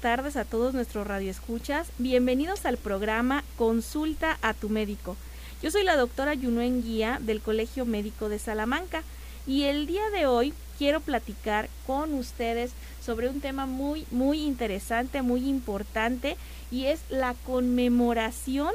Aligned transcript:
tardes 0.00 0.36
a 0.36 0.44
todos 0.44 0.72
nuestros 0.72 1.06
radioescuchas. 1.06 1.88
Bienvenidos 1.98 2.64
al 2.64 2.78
programa 2.78 3.44
Consulta 3.56 4.38
a 4.40 4.54
tu 4.54 4.70
médico. 4.70 5.16
Yo 5.62 5.70
soy 5.70 5.84
la 5.84 5.96
doctora 5.96 6.32
Yunuen 6.32 6.82
Guía 6.82 7.18
del 7.20 7.42
Colegio 7.42 7.84
Médico 7.84 8.30
de 8.30 8.38
Salamanca 8.38 9.02
y 9.46 9.64
el 9.64 9.86
día 9.86 10.08
de 10.10 10.26
hoy 10.26 10.54
quiero 10.78 11.00
platicar 11.00 11.68
con 11.86 12.14
ustedes 12.14 12.72
sobre 13.04 13.28
un 13.28 13.42
tema 13.42 13.66
muy, 13.66 14.06
muy 14.10 14.40
interesante, 14.40 15.20
muy 15.20 15.46
importante 15.46 16.38
y 16.70 16.86
es 16.86 17.00
la 17.10 17.34
conmemoración 17.44 18.72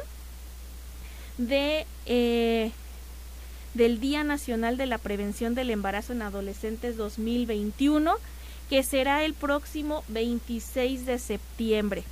de, 1.39 1.87
eh, 2.05 2.71
del 3.73 3.99
Día 3.99 4.23
Nacional 4.23 4.77
de 4.77 4.85
la 4.85 4.99
Prevención 4.99 5.55
del 5.55 5.71
Embarazo 5.71 6.13
en 6.13 6.21
Adolescentes 6.21 6.97
2021 6.97 8.15
que 8.69 8.83
será 8.83 9.23
el 9.23 9.33
próximo 9.33 10.03
26 10.07 11.05
de 11.05 11.19
septiembre. 11.19 12.03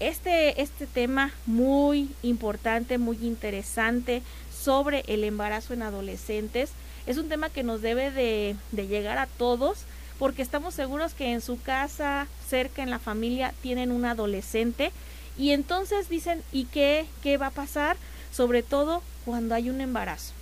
Este, 0.00 0.60
este 0.60 0.86
tema 0.86 1.32
muy 1.46 2.10
importante, 2.22 2.98
muy 2.98 3.18
interesante 3.22 4.22
sobre 4.52 5.04
el 5.06 5.24
embarazo 5.24 5.74
en 5.74 5.82
adolescentes 5.82 6.70
es 7.06 7.18
un 7.18 7.28
tema 7.28 7.50
que 7.50 7.62
nos 7.62 7.82
debe 7.82 8.10
de, 8.10 8.56
de 8.70 8.86
llegar 8.86 9.18
a 9.18 9.26
todos 9.26 9.78
porque 10.18 10.42
estamos 10.42 10.74
seguros 10.74 11.14
que 11.14 11.32
en 11.32 11.40
su 11.40 11.60
casa, 11.60 12.28
cerca 12.48 12.82
en 12.82 12.90
la 12.90 13.00
familia, 13.00 13.54
tienen 13.60 13.90
un 13.90 14.04
adolescente 14.04 14.92
y 15.36 15.50
entonces 15.50 16.08
dicen, 16.08 16.42
¿y 16.52 16.66
qué, 16.66 17.06
qué 17.22 17.38
va 17.38 17.48
a 17.48 17.50
pasar? 17.50 17.96
Sobre 18.32 18.62
todo 18.62 19.02
cuando 19.24 19.54
hay 19.54 19.68
un 19.68 19.80
embarazo. 19.80 20.32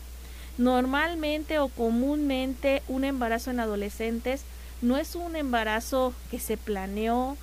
Normalmente 0.59 1.59
o 1.59 1.69
comúnmente 1.69 2.83
un 2.89 3.05
embarazo 3.05 3.51
en 3.51 3.61
adolescentes 3.61 4.43
no 4.83 4.97
es 4.97 5.15
un 5.15 5.37
embarazo 5.37 6.15
que 6.31 6.39
se 6.39 6.57
planeó, 6.57 7.37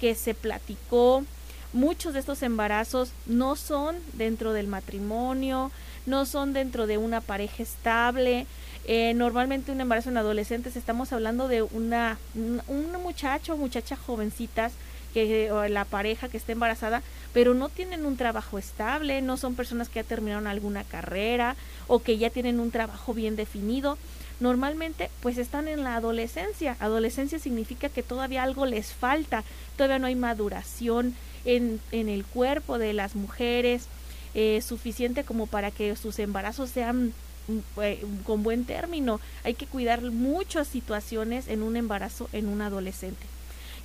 que 0.00 0.14
se 0.14 0.34
platicó. 0.34 1.24
Muchos 1.72 2.14
de 2.14 2.20
estos 2.20 2.42
embarazos 2.42 3.10
no 3.26 3.56
son 3.56 3.96
dentro 4.12 4.52
del 4.52 4.68
matrimonio, 4.68 5.72
no 6.06 6.24
son 6.24 6.52
dentro 6.52 6.86
de 6.86 6.98
una 6.98 7.20
pareja 7.20 7.62
estable. 7.62 8.46
Eh, 8.86 9.14
normalmente 9.14 9.72
un 9.72 9.80
embarazo 9.80 10.10
en 10.10 10.18
adolescentes 10.18 10.76
estamos 10.76 11.12
hablando 11.12 11.48
de 11.48 11.62
una, 11.62 12.18
un 12.34 12.92
muchacho 13.02 13.54
o 13.54 13.56
muchacha 13.56 13.96
jovencitas 13.96 14.72
que 15.14 15.50
o 15.52 15.66
la 15.68 15.84
pareja 15.84 16.28
que 16.28 16.36
está 16.36 16.52
embarazada, 16.52 17.00
pero 17.32 17.54
no 17.54 17.68
tienen 17.68 18.04
un 18.04 18.16
trabajo 18.16 18.58
estable, 18.58 19.22
no 19.22 19.36
son 19.36 19.54
personas 19.54 19.88
que 19.88 20.00
ya 20.00 20.04
terminaron 20.04 20.48
alguna 20.48 20.82
carrera 20.82 21.54
o 21.86 22.00
que 22.00 22.18
ya 22.18 22.30
tienen 22.30 22.58
un 22.58 22.72
trabajo 22.72 23.14
bien 23.14 23.36
definido 23.36 23.96
normalmente 24.40 25.10
pues 25.20 25.38
están 25.38 25.68
en 25.68 25.84
la 25.84 25.96
adolescencia. 25.96 26.76
Adolescencia 26.80 27.38
significa 27.38 27.88
que 27.88 28.02
todavía 28.02 28.42
algo 28.42 28.66
les 28.66 28.92
falta, 28.92 29.44
todavía 29.76 29.98
no 29.98 30.06
hay 30.06 30.16
maduración 30.16 31.14
en, 31.44 31.80
en 31.92 32.08
el 32.08 32.24
cuerpo 32.24 32.78
de 32.78 32.92
las 32.92 33.14
mujeres 33.14 33.88
eh, 34.36 34.60
suficiente 34.62 35.22
como 35.22 35.46
para 35.46 35.70
que 35.70 35.94
sus 35.94 36.18
embarazos 36.18 36.68
sean 36.70 37.12
mm, 37.46 37.80
eh, 37.80 38.04
con 38.24 38.42
buen 38.42 38.64
término. 38.64 39.20
Hay 39.44 39.54
que 39.54 39.66
cuidar 39.66 40.02
muchas 40.02 40.66
situaciones 40.66 41.46
en 41.46 41.62
un 41.62 41.76
embarazo 41.76 42.28
en 42.32 42.48
un 42.48 42.60
adolescente. 42.60 43.24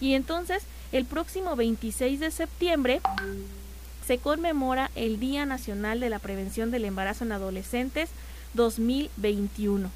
Y 0.02 0.14
entonces, 0.16 0.64
el 0.92 1.06
próximo 1.06 1.56
26 1.56 2.20
de 2.20 2.32
septiembre 2.32 3.02
se 4.08 4.18
conmemora 4.18 4.90
el 4.96 5.20
Día 5.20 5.46
Nacional 5.46 6.00
de 6.00 6.10
la 6.10 6.18
Prevención 6.18 6.72
del 6.72 6.86
Embarazo 6.86 7.26
en 7.26 7.34
Adolescentes 7.34 8.10
2021. 8.56 9.92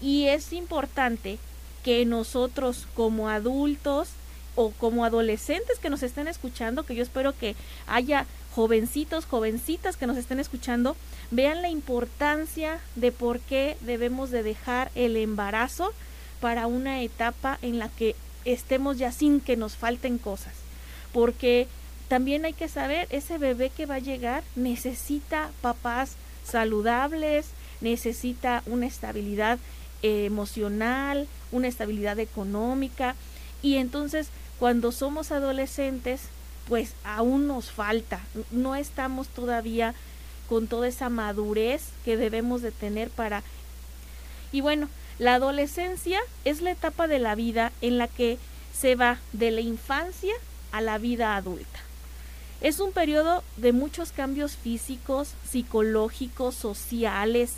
Y 0.00 0.26
es 0.26 0.52
importante 0.52 1.38
que 1.82 2.04
nosotros 2.04 2.86
como 2.94 3.28
adultos 3.28 4.08
o 4.54 4.70
como 4.70 5.04
adolescentes 5.04 5.78
que 5.78 5.90
nos 5.90 6.02
estén 6.02 6.28
escuchando, 6.28 6.84
que 6.84 6.94
yo 6.94 7.02
espero 7.02 7.36
que 7.36 7.54
haya 7.86 8.26
jovencitos, 8.54 9.26
jovencitas 9.26 9.96
que 9.96 10.06
nos 10.06 10.16
estén 10.16 10.40
escuchando, 10.40 10.96
vean 11.30 11.62
la 11.62 11.68
importancia 11.68 12.80
de 12.94 13.12
por 13.12 13.38
qué 13.40 13.76
debemos 13.82 14.30
de 14.30 14.42
dejar 14.42 14.90
el 14.94 15.16
embarazo 15.16 15.92
para 16.40 16.66
una 16.66 17.02
etapa 17.02 17.58
en 17.62 17.78
la 17.78 17.88
que 17.90 18.16
estemos 18.44 18.98
ya 18.98 19.12
sin 19.12 19.40
que 19.40 19.56
nos 19.56 19.76
falten 19.76 20.18
cosas. 20.18 20.54
Porque 21.12 21.68
también 22.08 22.44
hay 22.44 22.52
que 22.52 22.68
saber, 22.68 23.08
ese 23.10 23.36
bebé 23.36 23.70
que 23.70 23.86
va 23.86 23.96
a 23.96 24.00
llegar 24.00 24.42
necesita 24.54 25.50
papás 25.60 26.12
saludables, 26.44 27.46
necesita 27.80 28.62
una 28.66 28.86
estabilidad 28.86 29.58
emocional, 30.02 31.26
una 31.52 31.68
estabilidad 31.68 32.18
económica 32.18 33.14
y 33.62 33.76
entonces 33.76 34.28
cuando 34.58 34.92
somos 34.92 35.32
adolescentes 35.32 36.22
pues 36.68 36.92
aún 37.04 37.46
nos 37.46 37.70
falta, 37.70 38.20
no 38.50 38.74
estamos 38.74 39.28
todavía 39.28 39.94
con 40.48 40.66
toda 40.66 40.88
esa 40.88 41.08
madurez 41.08 41.82
que 42.04 42.16
debemos 42.16 42.62
de 42.62 42.72
tener 42.72 43.10
para... 43.10 43.42
Y 44.52 44.60
bueno, 44.60 44.88
la 45.18 45.34
adolescencia 45.34 46.20
es 46.44 46.62
la 46.62 46.72
etapa 46.72 47.08
de 47.08 47.18
la 47.18 47.34
vida 47.34 47.72
en 47.80 47.98
la 47.98 48.08
que 48.08 48.38
se 48.72 48.94
va 48.94 49.18
de 49.32 49.50
la 49.50 49.60
infancia 49.60 50.34
a 50.72 50.80
la 50.80 50.98
vida 50.98 51.36
adulta. 51.36 51.80
Es 52.60 52.80
un 52.80 52.92
periodo 52.92 53.42
de 53.56 53.72
muchos 53.72 54.12
cambios 54.12 54.56
físicos, 54.56 55.34
psicológicos, 55.48 56.54
sociales, 56.54 57.54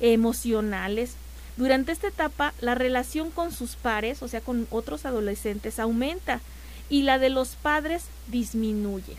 emocionales, 0.00 1.14
durante 1.56 1.92
esta 1.92 2.08
etapa, 2.08 2.54
la 2.60 2.74
relación 2.74 3.30
con 3.30 3.52
sus 3.52 3.76
pares, 3.76 4.22
o 4.22 4.28
sea, 4.28 4.40
con 4.40 4.66
otros 4.70 5.04
adolescentes, 5.04 5.78
aumenta 5.78 6.40
y 6.88 7.02
la 7.02 7.18
de 7.18 7.30
los 7.30 7.56
padres 7.56 8.04
disminuye. 8.28 9.16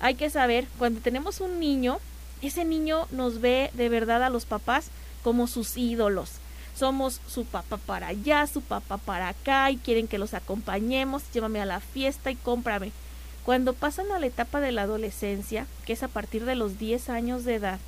Hay 0.00 0.14
que 0.14 0.30
saber, 0.30 0.66
cuando 0.78 1.00
tenemos 1.00 1.40
un 1.40 1.60
niño, 1.60 1.98
ese 2.42 2.64
niño 2.64 3.06
nos 3.10 3.40
ve 3.40 3.70
de 3.74 3.88
verdad 3.88 4.22
a 4.22 4.30
los 4.30 4.44
papás 4.44 4.88
como 5.22 5.46
sus 5.46 5.76
ídolos. 5.76 6.32
Somos 6.74 7.20
su 7.28 7.44
papá 7.44 7.76
para 7.76 8.08
allá, 8.08 8.46
su 8.46 8.62
papá 8.62 8.98
para 8.98 9.28
acá 9.28 9.70
y 9.70 9.76
quieren 9.76 10.08
que 10.08 10.18
los 10.18 10.34
acompañemos, 10.34 11.22
llévame 11.32 11.60
a 11.60 11.66
la 11.66 11.80
fiesta 11.80 12.30
y 12.30 12.36
cómprame. 12.36 12.92
Cuando 13.44 13.74
pasan 13.74 14.10
a 14.12 14.18
la 14.18 14.26
etapa 14.26 14.60
de 14.60 14.72
la 14.72 14.82
adolescencia, 14.82 15.66
que 15.84 15.92
es 15.92 16.02
a 16.02 16.08
partir 16.08 16.44
de 16.44 16.54
los 16.54 16.78
10 16.78 17.08
años 17.10 17.44
de 17.44 17.56
edad, 17.56 17.78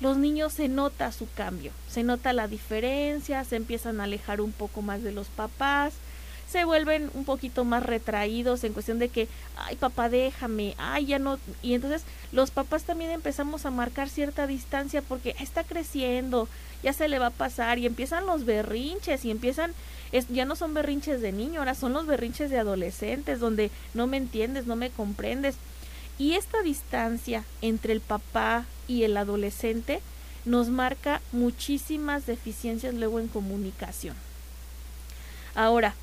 los 0.00 0.16
niños 0.16 0.54
se 0.54 0.68
nota 0.68 1.12
su 1.12 1.28
cambio, 1.32 1.72
se 1.88 2.02
nota 2.02 2.32
la 2.32 2.48
diferencia, 2.48 3.44
se 3.44 3.56
empiezan 3.56 4.00
a 4.00 4.04
alejar 4.04 4.40
un 4.40 4.52
poco 4.52 4.82
más 4.82 5.02
de 5.02 5.12
los 5.12 5.28
papás, 5.28 5.92
se 6.50 6.64
vuelven 6.64 7.10
un 7.14 7.24
poquito 7.24 7.64
más 7.64 7.84
retraídos 7.84 8.64
en 8.64 8.72
cuestión 8.72 8.98
de 8.98 9.08
que, 9.08 9.28
ay 9.56 9.76
papá, 9.76 10.08
déjame, 10.08 10.74
ay 10.78 11.06
ya 11.06 11.18
no, 11.18 11.38
y 11.62 11.74
entonces 11.74 12.02
los 12.32 12.50
papás 12.50 12.82
también 12.82 13.10
empezamos 13.10 13.66
a 13.66 13.70
marcar 13.70 14.08
cierta 14.08 14.48
distancia 14.48 15.00
porque 15.02 15.36
está 15.38 15.62
creciendo, 15.62 16.48
ya 16.82 16.92
se 16.92 17.08
le 17.08 17.20
va 17.20 17.26
a 17.26 17.30
pasar 17.30 17.78
y 17.78 17.86
empiezan 17.86 18.26
los 18.26 18.44
berrinches 18.44 19.24
y 19.24 19.30
empiezan, 19.30 19.74
ya 20.30 20.44
no 20.44 20.56
son 20.56 20.74
berrinches 20.74 21.20
de 21.20 21.30
niño, 21.30 21.60
ahora 21.60 21.74
son 21.76 21.92
los 21.92 22.06
berrinches 22.06 22.50
de 22.50 22.58
adolescentes 22.58 23.38
donde 23.38 23.70
no 23.94 24.08
me 24.08 24.16
entiendes, 24.16 24.66
no 24.66 24.74
me 24.74 24.90
comprendes 24.90 25.56
y 26.20 26.34
esta 26.34 26.62
distancia 26.62 27.44
entre 27.62 27.94
el 27.94 28.02
papá 28.02 28.66
y 28.86 29.04
el 29.04 29.16
adolescente 29.16 30.02
nos 30.44 30.68
marca 30.68 31.22
muchísimas 31.32 32.26
deficiencias 32.26 32.92
luego 32.92 33.20
en 33.20 33.28
comunicación. 33.28 34.14
Ahora, 35.54 35.94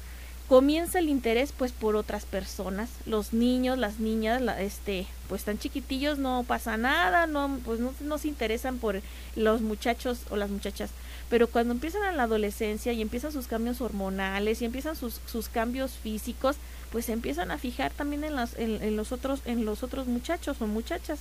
comienza 0.50 0.98
el 0.98 1.10
interés 1.10 1.52
pues 1.56 1.72
por 1.72 1.96
otras 1.96 2.26
personas, 2.26 2.90
los 3.06 3.32
niños, 3.32 3.78
las 3.78 4.00
niñas, 4.00 4.42
este, 4.58 5.06
pues 5.30 5.44
tan 5.44 5.60
chiquitillos 5.60 6.18
no 6.18 6.44
pasa 6.48 6.78
nada, 6.78 7.28
no 7.28 7.60
pues 7.64 7.80
no, 7.80 7.94
no 8.02 8.18
se 8.18 8.28
interesan 8.28 8.80
por 8.80 9.04
los 9.36 9.62
muchachos 9.62 10.22
o 10.32 10.36
las 10.36 10.50
muchachas, 10.50 10.90
pero 11.30 11.48
cuando 11.48 11.74
empiezan 11.74 12.04
a 12.04 12.14
la 12.14 12.24
adolescencia 12.24 12.94
y 12.94 13.02
empiezan 13.02 13.32
sus 13.32 13.48
cambios 13.48 13.82
hormonales 13.82 14.62
y 14.62 14.66
empiezan 14.66 14.96
sus, 14.96 15.20
sus 15.26 15.50
cambios 15.50 15.92
físicos, 15.92 16.56
pues 16.92 17.06
se 17.06 17.14
empiezan 17.14 17.52
a 17.52 17.58
fijar 17.58 17.92
también 17.92 18.24
en, 18.24 18.36
las, 18.36 18.58
en, 18.58 18.96
los 18.96 19.12
otros, 19.12 19.42
en 19.46 19.66
los 19.66 19.84
otros 19.84 20.08
muchachos 20.08 20.58
o 20.62 20.68
muchachas. 20.68 21.20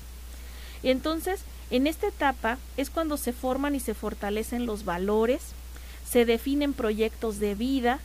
Y 0.82 0.91
entonces, 0.91 1.41
en 1.70 1.87
esta 1.87 2.06
etapa 2.06 2.58
es 2.76 2.91
cuando 2.91 3.17
se 3.17 3.32
forman 3.32 3.75
y 3.75 3.81
se 3.81 3.94
fortalecen 3.94 4.67
los 4.67 4.85
valores, 4.85 5.43
se 6.09 6.25
definen 6.25 6.73
proyectos 6.73 7.41
de 7.41 7.56
vida 7.56 7.99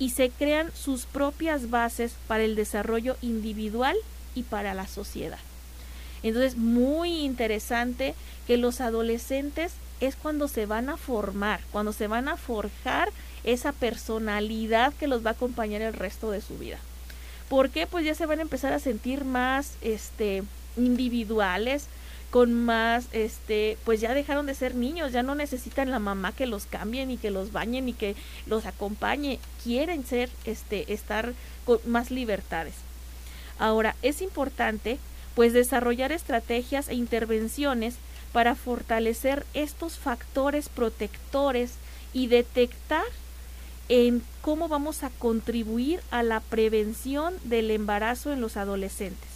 y 0.00 0.10
se 0.10 0.30
crean 0.30 0.72
sus 0.74 1.04
propias 1.04 1.70
bases 1.70 2.14
para 2.26 2.42
el 2.42 2.56
desarrollo 2.56 3.16
individual 3.22 3.96
y 4.34 4.42
para 4.42 4.74
la 4.74 4.88
sociedad. 4.88 5.38
Entonces, 6.24 6.56
muy 6.56 7.20
interesante 7.20 8.14
que 8.48 8.56
los 8.56 8.80
adolescentes 8.80 9.72
es 10.00 10.16
cuando 10.16 10.48
se 10.48 10.66
van 10.66 10.88
a 10.88 10.96
formar, 10.96 11.60
cuando 11.72 11.92
se 11.92 12.06
van 12.06 12.28
a 12.28 12.36
forjar 12.36 13.10
esa 13.44 13.72
personalidad 13.72 14.92
que 14.94 15.06
los 15.06 15.24
va 15.24 15.30
a 15.30 15.34
acompañar 15.34 15.82
el 15.82 15.92
resto 15.92 16.30
de 16.30 16.40
su 16.40 16.58
vida. 16.58 16.78
¿Por 17.48 17.70
qué? 17.70 17.86
Pues 17.86 18.04
ya 18.04 18.14
se 18.14 18.26
van 18.26 18.38
a 18.38 18.42
empezar 18.42 18.72
a 18.72 18.78
sentir 18.78 19.24
más 19.24 19.74
este 19.82 20.42
individuales, 20.76 21.86
con 22.30 22.52
más 22.52 23.06
este, 23.12 23.78
pues 23.84 24.00
ya 24.00 24.12
dejaron 24.12 24.46
de 24.46 24.56
ser 24.56 24.74
niños, 24.74 25.12
ya 25.12 25.22
no 25.22 25.36
necesitan 25.36 25.92
la 25.92 26.00
mamá 26.00 26.32
que 26.32 26.46
los 26.46 26.66
cambien 26.66 27.12
y 27.12 27.16
que 27.16 27.30
los 27.30 27.52
bañen 27.52 27.88
y 27.88 27.92
que 27.92 28.16
los 28.46 28.66
acompañe, 28.66 29.38
quieren 29.62 30.04
ser 30.04 30.30
este 30.44 30.92
estar 30.92 31.32
con 31.64 31.78
más 31.86 32.10
libertades. 32.10 32.74
Ahora, 33.58 33.94
es 34.02 34.20
importante 34.20 34.98
pues 35.36 35.52
desarrollar 35.52 36.10
estrategias 36.10 36.88
e 36.88 36.94
intervenciones 36.94 37.94
para 38.34 38.56
fortalecer 38.56 39.46
estos 39.54 39.96
factores 39.96 40.68
protectores 40.68 41.74
y 42.12 42.26
detectar 42.26 43.04
en 43.88 44.24
cómo 44.42 44.66
vamos 44.66 45.04
a 45.04 45.10
contribuir 45.10 46.00
a 46.10 46.24
la 46.24 46.40
prevención 46.40 47.34
del 47.44 47.70
embarazo 47.70 48.32
en 48.32 48.40
los 48.40 48.56
adolescentes. 48.56 49.30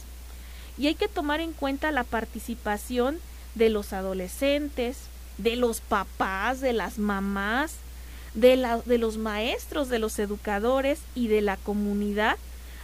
Y 0.76 0.88
hay 0.88 0.96
que 0.96 1.06
tomar 1.06 1.40
en 1.40 1.52
cuenta 1.52 1.92
la 1.92 2.02
participación 2.02 3.20
de 3.54 3.70
los 3.70 3.92
adolescentes, 3.92 4.96
de 5.36 5.54
los 5.54 5.80
papás, 5.80 6.60
de 6.60 6.72
las 6.72 6.98
mamás, 6.98 7.74
de, 8.34 8.80
de 8.84 8.98
los 8.98 9.16
maestros, 9.16 9.88
de 9.90 10.00
los 10.00 10.18
educadores 10.18 10.98
y 11.14 11.28
de 11.28 11.40
la 11.40 11.56
comunidad 11.56 12.36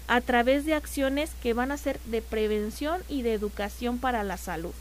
a 0.06 0.20
través 0.20 0.64
de 0.64 0.74
acciones 0.74 1.32
que 1.42 1.54
van 1.54 1.72
a 1.72 1.76
ser 1.76 1.98
de 2.04 2.22
prevención 2.22 3.02
y 3.08 3.22
de 3.22 3.32
educación 3.32 3.98
para 3.98 4.22
la 4.22 4.36
salud. 4.36 4.74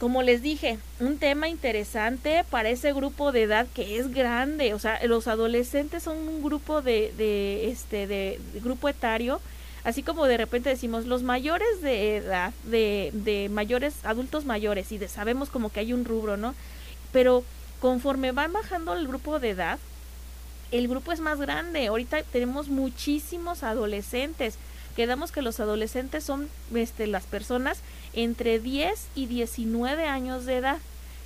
Como 0.00 0.22
les 0.22 0.40
dije, 0.40 0.78
un 0.98 1.18
tema 1.18 1.48
interesante 1.48 2.42
para 2.48 2.70
ese 2.70 2.94
grupo 2.94 3.32
de 3.32 3.42
edad 3.42 3.66
que 3.74 3.98
es 3.98 4.10
grande, 4.10 4.72
o 4.72 4.78
sea, 4.78 4.98
los 5.06 5.28
adolescentes 5.28 6.04
son 6.04 6.16
un 6.26 6.42
grupo 6.42 6.80
de, 6.80 7.12
de 7.18 7.68
este, 7.70 8.06
de, 8.06 8.40
grupo 8.64 8.88
etario, 8.88 9.42
así 9.84 10.02
como 10.02 10.24
de 10.24 10.38
repente 10.38 10.70
decimos 10.70 11.04
los 11.04 11.22
mayores 11.22 11.82
de 11.82 12.16
edad, 12.16 12.54
de, 12.64 13.10
de 13.12 13.50
mayores, 13.50 13.94
adultos 14.02 14.46
mayores, 14.46 14.90
y 14.90 14.96
de, 14.96 15.06
sabemos 15.06 15.50
como 15.50 15.70
que 15.70 15.80
hay 15.80 15.92
un 15.92 16.06
rubro, 16.06 16.38
¿no? 16.38 16.54
Pero 17.12 17.44
conforme 17.78 18.32
van 18.32 18.54
bajando 18.54 18.94
el 18.94 19.06
grupo 19.06 19.38
de 19.38 19.50
edad, 19.50 19.78
el 20.72 20.88
grupo 20.88 21.12
es 21.12 21.20
más 21.20 21.38
grande. 21.38 21.88
Ahorita 21.88 22.22
tenemos 22.22 22.68
muchísimos 22.68 23.62
adolescentes. 23.62 24.54
Quedamos 24.96 25.30
que 25.30 25.42
los 25.42 25.60
adolescentes 25.60 26.24
son 26.24 26.48
este, 26.74 27.06
las 27.06 27.24
personas 27.24 27.82
entre 28.12 28.58
10 28.58 29.08
y 29.14 29.26
19 29.26 30.06
años 30.06 30.46
de 30.46 30.56
edad. 30.56 30.78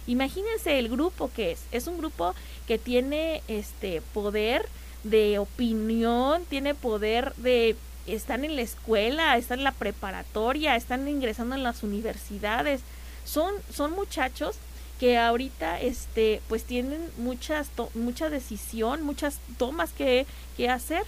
Imagínense 0.06 0.78
el 0.78 0.88
grupo 0.88 1.30
que 1.34 1.52
es. 1.52 1.60
Es 1.72 1.86
un 1.86 1.98
grupo 1.98 2.34
que 2.66 2.78
tiene 2.78 3.42
este 3.48 4.02
poder 4.12 4.66
de 5.02 5.38
opinión, 5.38 6.44
tiene 6.46 6.74
poder 6.74 7.34
de 7.36 7.76
están 8.06 8.44
en 8.44 8.56
la 8.56 8.62
escuela, 8.62 9.36
están 9.38 9.60
en 9.60 9.64
la 9.64 9.72
preparatoria, 9.72 10.76
están 10.76 11.08
ingresando 11.08 11.54
en 11.54 11.62
las 11.62 11.82
universidades. 11.82 12.82
Son 13.24 13.52
son 13.72 13.92
muchachos 13.92 14.56
que 15.00 15.18
ahorita 15.18 15.80
este 15.80 16.42
pues 16.48 16.64
tienen 16.64 17.00
muchas 17.18 17.70
mucha 17.94 18.28
decisión, 18.28 19.02
muchas 19.02 19.38
tomas 19.56 19.90
que, 19.92 20.26
que 20.56 20.68
hacer. 20.68 21.04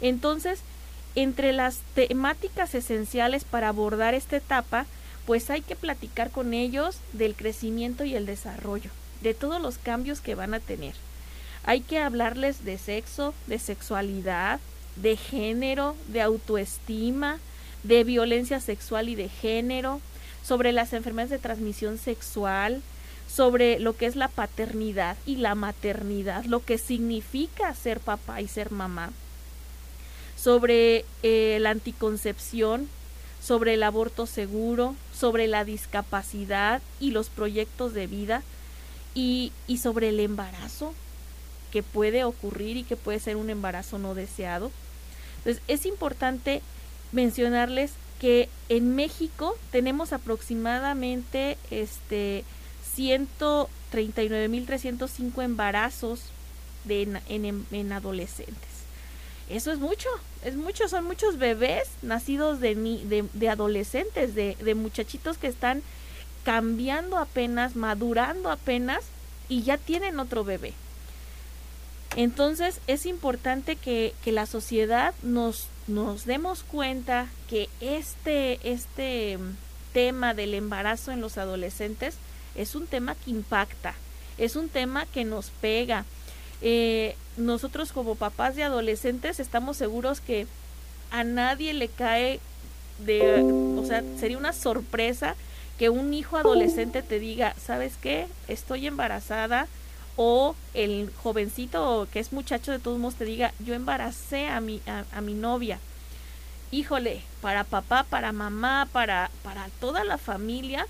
Entonces, 0.00 0.60
entre 1.14 1.52
las 1.52 1.78
temáticas 1.94 2.74
esenciales 2.74 3.44
para 3.44 3.68
abordar 3.68 4.14
esta 4.14 4.36
etapa, 4.36 4.86
pues 5.26 5.50
hay 5.50 5.62
que 5.62 5.76
platicar 5.76 6.30
con 6.30 6.54
ellos 6.54 6.98
del 7.12 7.34
crecimiento 7.34 8.04
y 8.04 8.14
el 8.14 8.26
desarrollo, 8.26 8.90
de 9.22 9.34
todos 9.34 9.60
los 9.60 9.78
cambios 9.78 10.20
que 10.20 10.34
van 10.34 10.54
a 10.54 10.60
tener. 10.60 10.94
Hay 11.64 11.80
que 11.80 11.98
hablarles 11.98 12.64
de 12.64 12.76
sexo, 12.76 13.34
de 13.46 13.58
sexualidad, 13.58 14.60
de 14.96 15.16
género, 15.16 15.96
de 16.08 16.20
autoestima, 16.20 17.38
de 17.82 18.04
violencia 18.04 18.60
sexual 18.60 19.08
y 19.08 19.14
de 19.14 19.28
género, 19.28 20.00
sobre 20.42 20.72
las 20.72 20.92
enfermedades 20.92 21.30
de 21.30 21.38
transmisión 21.38 21.96
sexual, 21.96 22.82
sobre 23.26 23.80
lo 23.80 23.96
que 23.96 24.06
es 24.06 24.14
la 24.14 24.28
paternidad 24.28 25.16
y 25.24 25.36
la 25.36 25.54
maternidad, 25.54 26.44
lo 26.44 26.62
que 26.62 26.76
significa 26.76 27.74
ser 27.74 27.98
papá 27.98 28.42
y 28.42 28.48
ser 28.48 28.70
mamá, 28.70 29.10
sobre 30.36 31.06
eh, 31.22 31.58
la 31.60 31.70
anticoncepción, 31.70 32.88
sobre 33.42 33.74
el 33.74 33.82
aborto 33.82 34.26
seguro, 34.26 34.94
sobre 35.18 35.46
la 35.46 35.64
discapacidad 35.64 36.82
y 37.00 37.10
los 37.10 37.28
proyectos 37.28 37.94
de 37.94 38.06
vida 38.06 38.42
y, 39.14 39.52
y 39.66 39.78
sobre 39.78 40.08
el 40.08 40.20
embarazo 40.20 40.94
que 41.70 41.82
puede 41.82 42.24
ocurrir 42.24 42.76
y 42.76 42.84
que 42.84 42.96
puede 42.96 43.20
ser 43.20 43.36
un 43.36 43.50
embarazo 43.50 43.98
no 43.98 44.14
deseado. 44.14 44.70
Entonces 45.38 45.62
es 45.68 45.86
importante 45.86 46.62
mencionarles 47.12 47.92
que 48.20 48.48
en 48.68 48.94
México 48.94 49.56
tenemos 49.70 50.12
aproximadamente 50.12 51.58
este 51.70 52.44
139.305 52.96 55.42
embarazos 55.42 56.20
de 56.84 57.20
en, 57.28 57.66
en, 57.70 57.92
adolescentes. 57.92 58.56
Eso 59.48 59.72
es 59.72 59.78
mucho, 59.78 60.08
es 60.44 60.56
mucho, 60.56 60.88
son 60.88 61.04
muchos 61.04 61.38
bebés 61.38 61.88
nacidos 62.02 62.60
de, 62.60 62.74
de, 62.74 63.24
de 63.32 63.48
adolescentes, 63.48 64.34
de, 64.34 64.56
de 64.60 64.74
muchachitos 64.74 65.38
que 65.38 65.46
están 65.46 65.82
cambiando 66.44 67.16
apenas, 67.16 67.74
madurando 67.74 68.50
apenas 68.50 69.04
y 69.48 69.62
ya 69.62 69.78
tienen 69.78 70.20
otro 70.20 70.44
bebé. 70.44 70.74
Entonces 72.16 72.80
es 72.86 73.06
importante 73.06 73.76
que, 73.76 74.14
que, 74.22 74.30
la 74.30 74.46
sociedad 74.46 75.14
nos, 75.22 75.66
nos 75.88 76.26
demos 76.26 76.62
cuenta 76.62 77.26
que 77.48 77.68
este, 77.80 78.60
este 78.70 79.38
tema 79.92 80.34
del 80.34 80.54
embarazo 80.54 81.10
en 81.10 81.20
los 81.20 81.38
adolescentes 81.38 82.16
es 82.54 82.74
un 82.74 82.86
tema 82.86 83.16
que 83.16 83.30
impacta, 83.30 83.94
es 84.38 84.54
un 84.54 84.68
tema 84.68 85.06
que 85.06 85.24
nos 85.24 85.50
pega. 85.50 86.04
Eh, 86.66 87.14
nosotros 87.36 87.92
como 87.92 88.14
papás 88.14 88.56
de 88.56 88.64
adolescentes 88.64 89.38
estamos 89.38 89.76
seguros 89.76 90.22
que 90.22 90.46
a 91.10 91.22
nadie 91.22 91.74
le 91.74 91.88
cae 91.88 92.40
de, 93.00 93.42
o 93.78 93.84
sea, 93.84 94.02
sería 94.18 94.38
una 94.38 94.54
sorpresa 94.54 95.36
que 95.78 95.90
un 95.90 96.14
hijo 96.14 96.38
adolescente 96.38 97.02
te 97.02 97.18
diga, 97.18 97.54
¿sabes 97.62 97.98
qué? 98.00 98.28
Estoy 98.48 98.86
embarazada 98.86 99.68
o 100.16 100.56
el 100.72 101.12
jovencito 101.22 102.08
que 102.10 102.18
es 102.18 102.32
muchacho 102.32 102.72
de 102.72 102.78
todos 102.78 102.98
modos 102.98 103.16
te 103.16 103.26
diga, 103.26 103.52
yo 103.58 103.74
embaracé 103.74 104.48
a 104.48 104.62
mi, 104.62 104.80
a, 104.86 105.20
mi 105.20 105.34
novia. 105.34 105.78
Híjole, 106.70 107.20
para 107.42 107.64
papá, 107.64 108.06
para 108.08 108.32
mamá, 108.32 108.88
para, 108.90 109.30
para 109.42 109.68
toda 109.80 110.02
la 110.02 110.16
familia, 110.16 110.86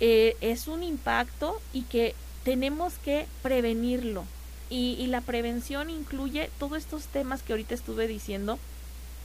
eh, 0.00 0.36
es 0.42 0.68
un 0.68 0.82
impacto 0.82 1.62
y 1.72 1.82
que 1.84 2.14
tenemos 2.44 2.98
que 2.98 3.26
prevenirlo. 3.42 4.26
Y, 4.70 4.96
y, 4.98 5.06
la 5.06 5.22
prevención 5.22 5.88
incluye 5.88 6.50
todos 6.58 6.76
estos 6.78 7.04
temas 7.04 7.42
que 7.42 7.54
ahorita 7.54 7.74
estuve 7.74 8.06
diciendo 8.06 8.58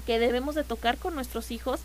que 0.05 0.19
debemos 0.19 0.55
de 0.55 0.63
tocar 0.63 0.97
con 0.97 1.15
nuestros 1.15 1.51
hijos, 1.51 1.81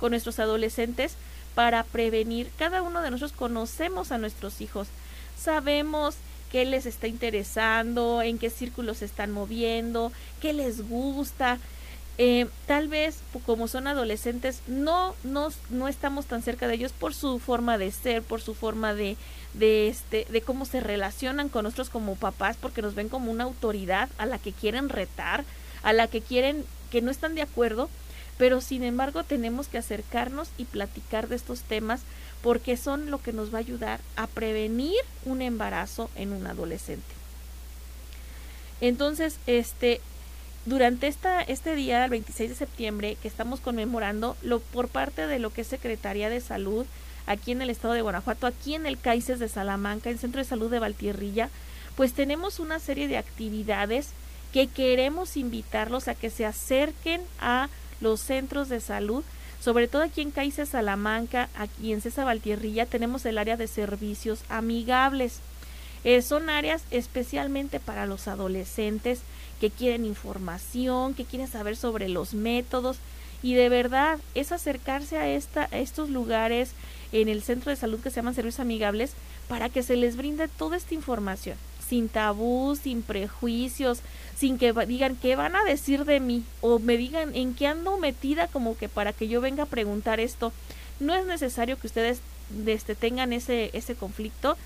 con 0.00 0.10
nuestros 0.10 0.38
adolescentes, 0.38 1.16
para 1.54 1.84
prevenir. 1.84 2.50
Cada 2.58 2.82
uno 2.82 3.02
de 3.02 3.10
nosotros 3.10 3.32
conocemos 3.32 4.12
a 4.12 4.18
nuestros 4.18 4.60
hijos, 4.60 4.88
sabemos 5.38 6.14
qué 6.50 6.64
les 6.64 6.86
está 6.86 7.06
interesando, 7.06 8.22
en 8.22 8.38
qué 8.38 8.50
círculos 8.50 8.98
se 8.98 9.06
están 9.06 9.32
moviendo, 9.32 10.12
qué 10.40 10.52
les 10.52 10.86
gusta. 10.86 11.58
Eh, 12.18 12.46
tal 12.66 12.88
vez 12.88 13.20
como 13.46 13.68
son 13.68 13.86
adolescentes 13.86 14.60
no, 14.66 15.14
no, 15.24 15.88
estamos 15.88 16.26
tan 16.26 16.42
cerca 16.42 16.68
de 16.68 16.74
ellos 16.74 16.92
por 16.92 17.14
su 17.14 17.38
forma 17.38 17.78
de 17.78 17.90
ser, 17.90 18.22
por 18.22 18.42
su 18.42 18.54
forma 18.54 18.92
de, 18.92 19.16
de, 19.54 19.88
este, 19.88 20.26
de 20.28 20.42
cómo 20.42 20.66
se 20.66 20.80
relacionan 20.80 21.48
con 21.48 21.64
nosotros 21.64 21.88
como 21.88 22.16
papás, 22.16 22.58
porque 22.60 22.82
nos 22.82 22.94
ven 22.94 23.08
como 23.08 23.30
una 23.30 23.44
autoridad 23.44 24.10
a 24.18 24.26
la 24.26 24.38
que 24.38 24.52
quieren 24.52 24.90
retar, 24.90 25.44
a 25.82 25.94
la 25.94 26.06
que 26.06 26.20
quieren, 26.20 26.66
que 26.90 27.00
no 27.00 27.10
están 27.10 27.34
de 27.34 27.42
acuerdo, 27.42 27.88
pero 28.36 28.60
sin 28.60 28.82
embargo 28.82 29.24
tenemos 29.24 29.68
que 29.68 29.78
acercarnos 29.78 30.50
y 30.58 30.64
platicar 30.64 31.28
de 31.28 31.36
estos 31.36 31.62
temas 31.62 32.02
porque 32.42 32.76
son 32.76 33.10
lo 33.10 33.22
que 33.22 33.32
nos 33.32 33.54
va 33.54 33.58
a 33.58 33.60
ayudar 33.60 34.00
a 34.16 34.26
prevenir 34.26 34.98
un 35.24 35.40
embarazo 35.40 36.10
en 36.14 36.32
un 36.32 36.46
adolescente. 36.46 37.14
Entonces, 38.80 39.38
este, 39.46 40.00
durante 40.64 41.08
esta, 41.08 41.42
este 41.42 41.74
día, 41.74 42.04
el 42.04 42.10
26 42.10 42.50
de 42.50 42.56
septiembre, 42.56 43.16
que 43.20 43.28
estamos 43.28 43.60
conmemorando, 43.60 44.36
lo, 44.42 44.60
por 44.60 44.88
parte 44.88 45.26
de 45.26 45.38
lo 45.38 45.52
que 45.52 45.62
es 45.62 45.66
Secretaría 45.66 46.28
de 46.28 46.40
Salud, 46.40 46.86
aquí 47.26 47.52
en 47.52 47.62
el 47.62 47.70
estado 47.70 47.94
de 47.94 48.02
Guanajuato, 48.02 48.46
aquí 48.46 48.74
en 48.74 48.86
el 48.86 48.98
CAICES 48.98 49.40
de 49.40 49.48
Salamanca, 49.48 50.10
el 50.10 50.18
Centro 50.18 50.40
de 50.40 50.44
Salud 50.44 50.70
de 50.70 50.78
Valtierrilla, 50.78 51.50
pues 51.96 52.12
tenemos 52.12 52.60
una 52.60 52.78
serie 52.78 53.08
de 53.08 53.18
actividades 53.18 54.10
que 54.52 54.68
queremos 54.68 55.36
invitarlos 55.36 56.08
a 56.08 56.14
que 56.14 56.30
se 56.30 56.46
acerquen 56.46 57.22
a 57.40 57.68
los 58.00 58.20
centros 58.20 58.68
de 58.68 58.80
salud, 58.80 59.24
sobre 59.60 59.88
todo 59.88 60.02
aquí 60.02 60.20
en 60.20 60.30
CAICES 60.30 60.70
Salamanca, 60.70 61.48
aquí 61.56 61.92
en 61.92 62.00
César 62.00 62.26
Valtierrilla, 62.26 62.86
tenemos 62.86 63.24
el 63.26 63.38
área 63.38 63.56
de 63.56 63.66
servicios 63.66 64.42
amigables. 64.48 65.40
Eh, 66.04 66.20
son 66.22 66.50
áreas 66.50 66.82
especialmente 66.90 67.78
para 67.78 68.06
los 68.06 68.26
adolescentes 68.26 69.20
que 69.62 69.70
quieren 69.70 70.04
información, 70.04 71.14
que 71.14 71.24
quieren 71.24 71.46
saber 71.46 71.76
sobre 71.76 72.08
los 72.08 72.34
métodos 72.34 72.96
y 73.44 73.54
de 73.54 73.68
verdad 73.68 74.18
es 74.34 74.50
acercarse 74.50 75.18
a, 75.18 75.28
esta, 75.28 75.68
a 75.70 75.78
estos 75.78 76.10
lugares 76.10 76.72
en 77.12 77.28
el 77.28 77.44
centro 77.44 77.70
de 77.70 77.76
salud 77.76 78.00
que 78.00 78.10
se 78.10 78.16
llaman 78.16 78.34
servicios 78.34 78.58
amigables 78.58 79.12
para 79.46 79.68
que 79.68 79.84
se 79.84 79.94
les 79.94 80.16
brinde 80.16 80.48
toda 80.48 80.76
esta 80.76 80.94
información. 80.94 81.56
sin 81.88 82.08
tabú, 82.08 82.74
sin 82.74 83.02
prejuicios, 83.02 84.00
sin 84.36 84.58
que 84.58 84.72
digan 84.72 85.14
qué 85.14 85.36
van 85.36 85.54
a 85.54 85.62
decir 85.62 86.06
de 86.06 86.18
mí 86.18 86.42
o 86.60 86.80
me 86.80 86.96
digan 86.96 87.32
en 87.36 87.54
qué 87.54 87.68
ando 87.68 87.98
metida 87.98 88.48
como 88.48 88.76
que 88.76 88.88
para 88.88 89.12
que 89.12 89.28
yo 89.28 89.40
venga 89.40 89.62
a 89.62 89.66
preguntar 89.66 90.18
esto. 90.18 90.52
No 90.98 91.14
es 91.14 91.24
necesario 91.24 91.78
que 91.78 91.86
ustedes 91.86 92.18
este, 92.66 92.96
tengan 92.96 93.32
ese, 93.32 93.70
ese 93.74 93.94
conflicto. 93.94 94.56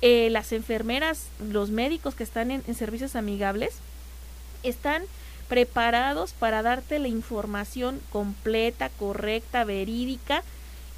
Eh, 0.00 0.30
las 0.30 0.52
enfermeras, 0.52 1.26
los 1.46 1.68
médicos 1.68 2.14
que 2.14 2.22
están 2.22 2.50
en 2.50 2.74
servicios 2.74 3.16
amigables, 3.16 3.74
están 4.62 5.02
preparados 5.48 6.32
para 6.32 6.62
darte 6.62 6.98
la 6.98 7.08
información 7.08 8.00
completa, 8.10 8.88
correcta, 8.88 9.64
verídica 9.64 10.42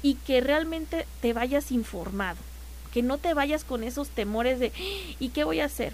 y 0.03 0.15
que 0.15 0.41
realmente 0.41 1.07
te 1.21 1.33
vayas 1.33 1.71
informado, 1.71 2.37
que 2.93 3.01
no 3.01 3.17
te 3.17 3.33
vayas 3.33 3.63
con 3.63 3.83
esos 3.83 4.09
temores 4.09 4.59
de 4.59 4.71
¿y 5.19 5.29
qué 5.29 5.43
voy 5.43 5.59
a 5.59 5.65
hacer? 5.65 5.93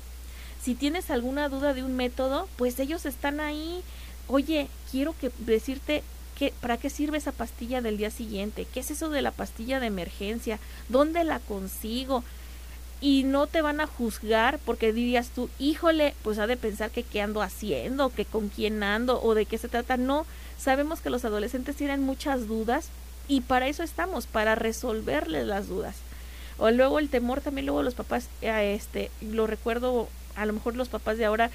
Si 0.62 0.76
tienes 0.76 1.10
alguna 1.10 1.48
duda 1.48 1.74
de 1.74 1.84
un 1.84 1.96
método, 1.96 2.50
pues 2.58 2.80
ellos 2.80 3.06
están 3.06 3.40
ahí. 3.40 3.82
Oye, 4.28 4.68
quiero 4.92 5.16
que 5.20 5.32
decirte 5.40 6.04
que, 6.38 6.54
para 6.60 6.78
qué 6.78 6.90
sirve 6.90 7.18
esa 7.18 7.32
pastilla 7.32 7.82
del 7.82 7.98
día 7.98 8.12
siguiente, 8.12 8.68
qué 8.74 8.82
es 8.82 8.92
eso 8.92 9.10
de 9.10 9.22
la 9.22 9.32
pastilla 9.32 9.80
de 9.80 9.88
emergencia, 9.88 10.60
dónde 10.90 11.24
la 11.24 11.40
consigo, 11.40 12.24
y 13.02 13.24
no 13.24 13.48
te 13.48 13.62
van 13.62 13.80
a 13.80 13.88
juzgar 13.88 14.60
porque 14.66 14.92
dirías 14.92 15.30
tú, 15.30 15.50
híjole, 15.58 16.14
pues 16.22 16.38
ha 16.40 16.48
de 16.48 16.58
pensar 16.58 16.92
que 16.92 17.04
qué 17.04 17.22
ando 17.22 17.42
haciendo, 17.42 18.10
que 18.10 18.26
con 18.26 18.50
quién 18.50 18.84
ando 18.84 19.22
o 19.22 19.36
de 19.36 19.46
qué 19.46 19.58
se 19.58 19.70
trata. 19.70 19.98
No, 19.98 20.26
sabemos 20.58 21.00
que 21.00 21.10
los 21.10 21.24
adolescentes 21.24 21.76
tienen 21.76 22.02
muchas 22.02 22.48
dudas 22.48 22.90
y 23.28 23.42
para 23.42 23.68
eso 23.68 23.84
estamos, 23.84 24.28
para 24.28 24.56
resolverles 24.56 25.46
las 25.48 25.68
dudas. 25.68 25.96
O 26.58 26.70
luego 26.72 27.00
el 27.00 27.10
temor 27.10 27.40
también 27.40 27.68
luego 27.68 27.84
los 27.84 27.96
papás 27.96 28.28
eh, 28.42 28.76
este 28.76 29.12
lo 29.22 29.48
recuerdo, 29.48 30.10
a 30.36 30.46
lo 30.46 30.52
mejor 30.52 30.76
los 30.76 30.90
papás 30.90 31.18
de 31.18 31.26
ahora 31.26 31.52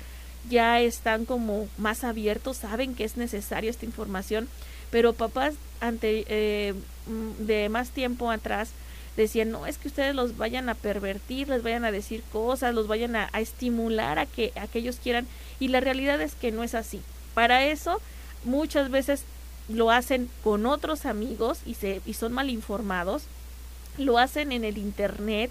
ya 0.49 0.81
están 0.81 1.27
como 1.27 1.69
más 1.77 2.05
abiertos, 2.05 2.59
saben 2.59 2.95
que 2.95 3.05
es 3.05 3.17
necesaria 3.19 3.71
esta 3.71 3.85
información, 3.85 4.49
pero 4.91 5.13
papás 5.13 5.55
ante 5.81 6.25
eh, 6.29 6.75
mm, 7.07 7.45
de 7.45 7.69
más 7.69 7.91
tiempo 7.91 8.31
atrás 8.31 8.71
decían, 9.17 9.51
no, 9.51 9.67
es 9.67 9.79
que 9.79 9.89
ustedes 9.89 10.15
los 10.15 10.37
vayan 10.37 10.69
a 10.69 10.75
pervertir, 10.75 11.49
les 11.49 11.63
vayan 11.63 11.85
a 11.85 11.93
decir 11.93 12.23
cosas, 12.33 12.75
los 12.75 12.89
vayan 12.89 13.17
a, 13.17 13.29
estimular 13.35 14.19
a 14.19 14.27
que, 14.27 14.53
a 14.57 14.67
que 14.67 14.81
ellos 14.81 14.99
quieran. 15.03 15.27
Y 15.61 15.69
la 15.69 15.81
realidad 15.81 16.21
es 16.21 16.35
que 16.35 16.53
no 16.53 16.65
es 16.65 16.75
así. 16.75 17.01
Para 17.35 17.65
eso, 17.65 18.01
muchas 18.45 18.91
veces 18.91 19.25
lo 19.69 19.91
hacen 19.91 20.29
con 20.43 20.67
otros 20.67 21.07
amigos 21.07 21.61
y, 21.65 21.75
se, 21.75 22.01
y 22.05 22.15
son 22.15 22.33
mal 22.33 22.51
informados, 22.51 23.25
lo 23.97 24.19
hacen 24.19 24.53
en 24.53 24.65
el 24.65 24.79
internet, 24.79 25.51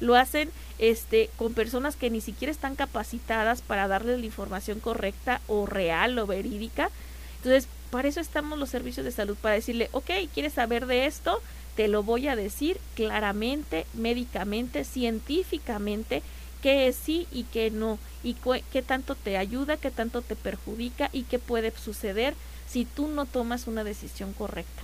lo 0.00 0.16
hacen 0.16 0.50
este 0.78 1.30
con 1.36 1.54
personas 1.54 1.94
que 1.94 2.10
ni 2.10 2.20
siquiera 2.20 2.50
están 2.50 2.74
capacitadas 2.74 3.62
para 3.62 3.86
darles 3.86 4.18
la 4.18 4.26
información 4.26 4.80
correcta 4.80 5.40
o 5.46 5.66
real 5.66 6.18
o 6.18 6.26
verídica. 6.26 6.90
Entonces, 7.36 7.68
para 7.92 8.08
eso 8.08 8.18
estamos 8.18 8.58
los 8.58 8.70
servicios 8.70 9.06
de 9.06 9.12
salud, 9.12 9.36
para 9.40 9.54
decirle, 9.54 9.88
ok, 9.92 10.10
¿quieres 10.34 10.54
saber 10.54 10.86
de 10.86 11.06
esto? 11.06 11.40
te 11.76 11.88
lo 11.88 12.02
voy 12.02 12.28
a 12.28 12.36
decir 12.36 12.78
claramente, 12.94 13.86
médicamente, 13.94 14.84
científicamente, 14.84 16.22
qué 16.62 16.86
es 16.88 16.96
sí 16.96 17.26
y 17.32 17.44
qué 17.44 17.70
no, 17.70 17.98
y 18.22 18.36
qué 18.72 18.82
tanto 18.82 19.14
te 19.14 19.36
ayuda, 19.36 19.76
qué 19.76 19.90
tanto 19.90 20.22
te 20.22 20.36
perjudica 20.36 21.08
y 21.12 21.22
qué 21.22 21.38
puede 21.38 21.72
suceder 21.72 22.34
si 22.68 22.84
tú 22.84 23.08
no 23.08 23.26
tomas 23.26 23.66
una 23.66 23.84
decisión 23.84 24.32
correcta. 24.32 24.82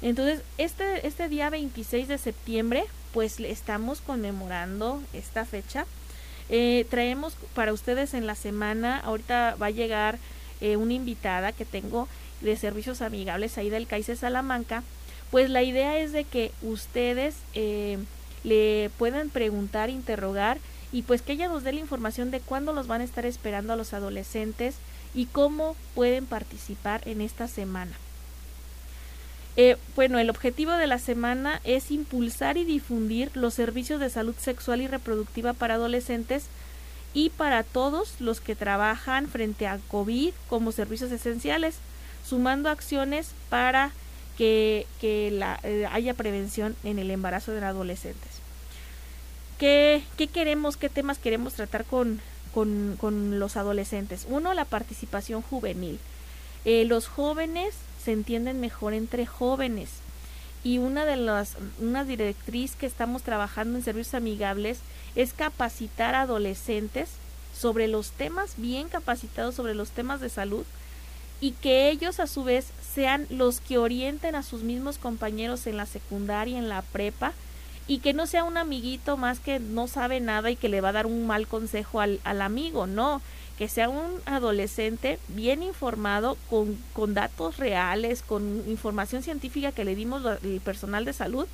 Entonces, 0.00 0.42
este, 0.58 1.06
este 1.06 1.28
día 1.28 1.48
26 1.50 2.08
de 2.08 2.18
septiembre, 2.18 2.84
pues 3.12 3.38
estamos 3.40 4.00
conmemorando 4.00 5.02
esta 5.12 5.44
fecha. 5.44 5.86
Eh, 6.48 6.86
traemos 6.90 7.34
para 7.54 7.72
ustedes 7.72 8.14
en 8.14 8.26
la 8.26 8.34
semana, 8.34 8.98
ahorita 8.98 9.56
va 9.60 9.66
a 9.66 9.70
llegar 9.70 10.18
eh, 10.60 10.76
una 10.76 10.94
invitada 10.94 11.52
que 11.52 11.64
tengo 11.64 12.08
de 12.42 12.56
servicios 12.56 13.02
amigables 13.02 13.58
ahí 13.58 13.70
del 13.70 13.86
CAICE 13.86 14.16
Salamanca, 14.16 14.82
pues 15.30 15.48
la 15.48 15.62
idea 15.62 15.98
es 15.98 16.12
de 16.12 16.24
que 16.24 16.52
ustedes 16.62 17.34
eh, 17.54 17.98
le 18.44 18.90
puedan 18.98 19.30
preguntar, 19.30 19.88
interrogar 19.88 20.58
y 20.92 21.02
pues 21.02 21.22
que 21.22 21.32
ella 21.32 21.48
nos 21.48 21.64
dé 21.64 21.72
la 21.72 21.80
información 21.80 22.30
de 22.30 22.40
cuándo 22.40 22.72
los 22.72 22.86
van 22.86 23.00
a 23.00 23.04
estar 23.04 23.24
esperando 23.24 23.72
a 23.72 23.76
los 23.76 23.94
adolescentes 23.94 24.76
y 25.14 25.26
cómo 25.26 25.76
pueden 25.94 26.26
participar 26.26 27.06
en 27.06 27.20
esta 27.20 27.48
semana. 27.48 27.92
Eh, 29.56 29.76
bueno, 29.96 30.18
el 30.18 30.30
objetivo 30.30 30.72
de 30.72 30.86
la 30.86 30.98
semana 30.98 31.60
es 31.64 31.90
impulsar 31.90 32.56
y 32.56 32.64
difundir 32.64 33.30
los 33.34 33.52
servicios 33.52 34.00
de 34.00 34.08
salud 34.08 34.34
sexual 34.38 34.80
y 34.80 34.86
reproductiva 34.86 35.52
para 35.52 35.74
adolescentes 35.74 36.44
y 37.12 37.28
para 37.30 37.62
todos 37.62 38.14
los 38.20 38.40
que 38.40 38.56
trabajan 38.56 39.28
frente 39.28 39.66
a 39.66 39.78
COVID 39.88 40.32
como 40.48 40.72
servicios 40.72 41.12
esenciales, 41.12 41.76
sumando 42.24 42.68
acciones 42.68 43.30
para 43.48 43.92
que, 44.36 44.86
la, 45.32 45.60
eh, 45.62 45.86
haya 45.90 46.14
prevención 46.14 46.74
en 46.84 46.98
el 46.98 47.10
embarazo 47.10 47.52
de 47.52 47.64
adolescentes. 47.64 48.30
¿Qué, 49.58 50.02
¿Qué, 50.16 50.26
queremos, 50.26 50.76
qué 50.76 50.88
temas 50.88 51.18
queremos 51.18 51.54
tratar 51.54 51.84
con, 51.84 52.20
con, 52.52 53.38
los 53.38 53.56
adolescentes? 53.56 54.26
Uno, 54.28 54.54
la 54.54 54.64
participación 54.64 55.42
juvenil. 55.42 55.98
Eh, 56.64 56.84
los 56.86 57.06
jóvenes 57.06 57.74
se 58.04 58.12
entienden 58.12 58.60
mejor 58.60 58.94
entre 58.94 59.26
jóvenes 59.26 59.88
y 60.64 60.78
una 60.78 61.04
de 61.04 61.16
las 61.16 61.56
una 61.80 62.04
directriz 62.04 62.76
que 62.76 62.86
estamos 62.86 63.22
trabajando 63.22 63.78
en 63.78 63.84
servicios 63.84 64.14
amigables 64.14 64.78
es 65.16 65.32
capacitar 65.32 66.14
a 66.14 66.22
adolescentes 66.22 67.10
sobre 67.56 67.88
los 67.88 68.10
temas 68.12 68.54
bien 68.56 68.88
capacitados 68.88 69.56
sobre 69.56 69.74
los 69.74 69.90
temas 69.90 70.20
de 70.20 70.28
salud 70.28 70.64
y 71.42 71.50
que 71.50 71.90
ellos 71.90 72.20
a 72.20 72.28
su 72.28 72.44
vez 72.44 72.68
sean 72.94 73.26
los 73.28 73.60
que 73.60 73.76
orienten 73.76 74.36
a 74.36 74.44
sus 74.44 74.62
mismos 74.62 74.96
compañeros 74.96 75.66
en 75.66 75.76
la 75.76 75.86
secundaria, 75.86 76.56
en 76.56 76.68
la 76.68 76.82
prepa, 76.82 77.32
y 77.88 77.98
que 77.98 78.12
no 78.12 78.28
sea 78.28 78.44
un 78.44 78.56
amiguito 78.56 79.16
más 79.16 79.40
que 79.40 79.58
no 79.58 79.88
sabe 79.88 80.20
nada 80.20 80.52
y 80.52 80.56
que 80.56 80.68
le 80.68 80.80
va 80.80 80.90
a 80.90 80.92
dar 80.92 81.06
un 81.06 81.26
mal 81.26 81.48
consejo 81.48 82.00
al, 82.00 82.20
al 82.22 82.42
amigo, 82.42 82.86
no, 82.86 83.20
que 83.58 83.68
sea 83.68 83.88
un 83.88 84.20
adolescente 84.24 85.18
bien 85.28 85.64
informado, 85.64 86.38
con, 86.48 86.78
con 86.92 87.12
datos 87.12 87.56
reales, 87.56 88.22
con 88.22 88.62
información 88.68 89.24
científica 89.24 89.72
que 89.72 89.84
le 89.84 89.96
dimos 89.96 90.22
el 90.44 90.60
personal 90.60 91.04
de 91.04 91.12
salud 91.12 91.48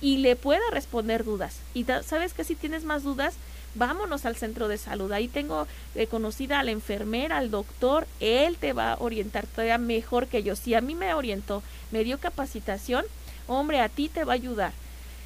y 0.00 0.18
le 0.18 0.36
pueda 0.36 0.62
responder 0.70 1.24
dudas. 1.24 1.58
Y 1.74 1.84
sabes 2.04 2.32
que 2.32 2.44
si 2.44 2.54
tienes 2.54 2.84
más 2.84 3.02
dudas, 3.02 3.34
vámonos 3.74 4.24
al 4.26 4.36
centro 4.36 4.68
de 4.68 4.78
salud. 4.78 5.12
Ahí 5.12 5.28
tengo 5.28 5.66
eh, 5.94 6.06
conocida 6.06 6.60
a 6.60 6.62
la 6.62 6.70
enfermera, 6.70 7.38
al 7.38 7.50
doctor, 7.50 8.06
él 8.20 8.56
te 8.58 8.72
va 8.72 8.92
a 8.92 8.98
orientar 8.98 9.46
todavía 9.46 9.78
mejor 9.78 10.26
que 10.26 10.42
yo. 10.42 10.56
Si 10.56 10.74
a 10.74 10.80
mí 10.80 10.94
me 10.94 11.14
orientó, 11.14 11.62
me 11.90 12.04
dio 12.04 12.18
capacitación, 12.18 13.04
hombre, 13.46 13.80
a 13.80 13.88
ti 13.88 14.08
te 14.08 14.24
va 14.24 14.32
a 14.32 14.36
ayudar. 14.36 14.72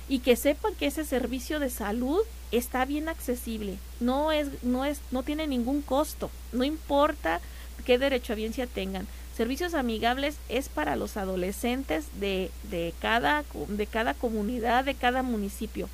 Y 0.09 0.21
que 0.21 0.37
sepan 0.37 0.75
que 0.75 0.87
ese 0.87 1.05
servicio 1.05 1.59
de 1.59 1.71
salud 1.71 2.21
está 2.53 2.85
bien 2.85 3.09
accesible, 3.09 3.79
no 3.99 4.31
es, 4.31 4.63
no 4.63 4.85
es, 4.85 5.01
no 5.11 5.25
tiene 5.25 5.49
ningún 5.49 5.83
costo, 5.83 6.31
no 6.53 6.63
importa 6.63 7.41
qué 7.85 7.99
derecho 7.99 8.33
a 8.33 8.37
biencia 8.37 8.67
tengan. 8.67 9.09
Servicios 9.37 9.75
amigables 9.75 10.37
es 10.49 10.69
para 10.69 10.97
los 10.97 11.17
adolescentes 11.17 12.07
de, 12.21 12.51
de, 12.71 12.95
cada, 13.01 13.45
de 13.69 13.87
cada 13.87 14.15
comunidad, 14.15 14.85
de 14.85 14.95
cada 14.95 15.23
municipio. 15.23 15.91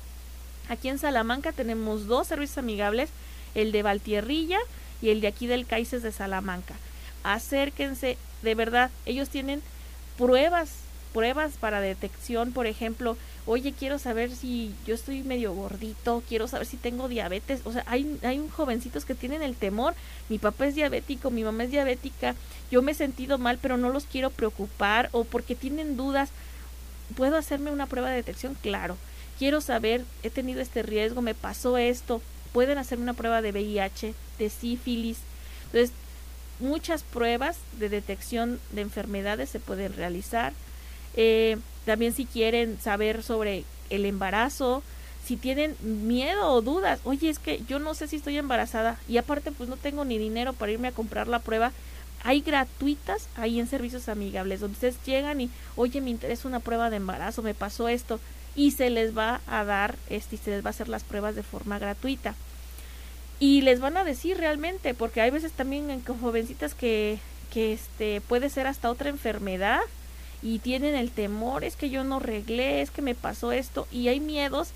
Aquí 0.69 0.87
en 0.89 0.97
Salamanca 0.97 1.51
tenemos 1.51 2.07
dos 2.07 2.27
servicios 2.27 2.57
amigables, 2.57 3.09
el 3.53 3.71
de 3.71 3.83
Valtierrilla 3.83 4.59
y 5.01 5.09
el 5.09 5.21
de 5.21 5.27
aquí 5.27 5.47
del 5.47 5.65
Caices 5.65 6.03
de 6.03 6.11
Salamanca. 6.11 6.75
Acérquense, 7.23 8.17
de 8.41 8.55
verdad, 8.55 8.89
ellos 9.05 9.29
tienen 9.29 9.61
pruebas, 10.17 10.71
pruebas 11.13 11.53
para 11.59 11.81
detección, 11.81 12.53
por 12.53 12.65
ejemplo, 12.65 13.17
oye, 13.45 13.73
quiero 13.77 13.99
saber 13.99 14.31
si 14.31 14.73
yo 14.87 14.95
estoy 14.95 15.23
medio 15.23 15.53
gordito, 15.53 16.23
quiero 16.27 16.47
saber 16.47 16.65
si 16.65 16.77
tengo 16.77 17.09
diabetes, 17.09 17.61
o 17.65 17.73
sea, 17.73 17.83
hay, 17.85 18.17
hay 18.23 18.39
un 18.39 18.49
jovencitos 18.49 19.05
que 19.05 19.15
tienen 19.15 19.43
el 19.43 19.55
temor, 19.55 19.95
mi 20.29 20.39
papá 20.39 20.67
es 20.67 20.75
diabético, 20.75 21.29
mi 21.29 21.43
mamá 21.43 21.65
es 21.65 21.71
diabética, 21.71 22.35
yo 22.71 22.81
me 22.81 22.93
he 22.93 22.95
sentido 22.95 23.37
mal, 23.37 23.59
pero 23.61 23.77
no 23.77 23.89
los 23.89 24.05
quiero 24.05 24.29
preocupar, 24.29 25.09
o 25.11 25.25
porque 25.25 25.55
tienen 25.55 25.97
dudas, 25.97 26.29
¿puedo 27.15 27.37
hacerme 27.37 27.71
una 27.71 27.85
prueba 27.85 28.09
de 28.09 28.15
detección? 28.15 28.55
Claro 28.61 28.97
quiero 29.37 29.61
saber, 29.61 30.05
he 30.23 30.29
tenido 30.29 30.61
este 30.61 30.83
riesgo, 30.83 31.21
me 31.21 31.35
pasó 31.35 31.77
esto, 31.77 32.21
pueden 32.51 32.77
hacer 32.77 32.99
una 32.99 33.13
prueba 33.13 33.41
de 33.41 33.51
VIH, 33.51 34.13
de 34.39 34.49
sífilis. 34.49 35.17
Entonces, 35.65 35.91
muchas 36.59 37.03
pruebas 37.03 37.57
de 37.79 37.89
detección 37.89 38.59
de 38.71 38.81
enfermedades 38.81 39.49
se 39.49 39.59
pueden 39.59 39.93
realizar. 39.93 40.53
Eh, 41.15 41.57
también 41.85 42.13
si 42.13 42.25
quieren 42.25 42.79
saber 42.79 43.23
sobre 43.23 43.65
el 43.89 44.05
embarazo, 44.05 44.83
si 45.25 45.37
tienen 45.37 45.75
miedo 45.81 46.49
o 46.49 46.61
dudas, 46.61 46.99
oye, 47.03 47.29
es 47.29 47.39
que 47.39 47.61
yo 47.67 47.79
no 47.79 47.93
sé 47.93 48.07
si 48.07 48.17
estoy 48.17 48.37
embarazada 48.37 48.99
y 49.07 49.17
aparte 49.17 49.51
pues 49.51 49.69
no 49.69 49.77
tengo 49.77 50.05
ni 50.05 50.17
dinero 50.17 50.53
para 50.53 50.71
irme 50.71 50.89
a 50.89 50.93
comprar 50.93 51.27
la 51.27 51.39
prueba, 51.39 51.71
hay 52.23 52.41
gratuitas 52.41 53.27
ahí 53.35 53.59
en 53.59 53.67
servicios 53.67 54.07
amigables 54.09 54.61
donde 54.61 54.75
ustedes 54.75 54.97
llegan 55.05 55.41
y, 55.41 55.49
oye, 55.75 56.01
me 56.01 56.09
interesa 56.09 56.47
una 56.47 56.59
prueba 56.59 56.89
de 56.89 56.97
embarazo, 56.97 57.41
me 57.41 57.53
pasó 57.53 57.87
esto 57.87 58.19
y 58.55 58.71
se 58.71 58.89
les 58.89 59.17
va 59.17 59.41
a 59.47 59.63
dar 59.63 59.95
este 60.09 60.37
se 60.37 60.51
les 60.51 60.63
va 60.63 60.69
a 60.69 60.71
hacer 60.71 60.89
las 60.89 61.03
pruebas 61.03 61.35
de 61.35 61.43
forma 61.43 61.79
gratuita. 61.79 62.35
y 63.39 63.61
les 63.61 63.79
van 63.79 63.97
a 63.97 64.03
decir 64.03 64.37
realmente, 64.37 64.93
porque 64.93 65.21
hay 65.21 65.31
veces 65.31 65.51
también 65.51 65.89
en 65.89 66.03
jovencitas 66.03 66.73
que, 66.75 67.19
que 67.51 67.73
este, 67.73 68.21
puede 68.21 68.49
ser 68.49 68.67
hasta 68.67 68.89
otra 68.89 69.09
enfermedad 69.09 69.81
y 70.41 70.59
tienen 70.59 70.95
el 70.95 71.11
temor, 71.11 71.63
es 71.63 71.75
que 71.75 71.89
yo 71.89 72.03
no 72.03 72.19
reglé, 72.19 72.81
es 72.81 72.91
que 72.91 73.01
me 73.01 73.15
pasó 73.15 73.51
esto 73.51 73.87
y 73.91 74.07
hay 74.07 74.19
miedos 74.19 74.69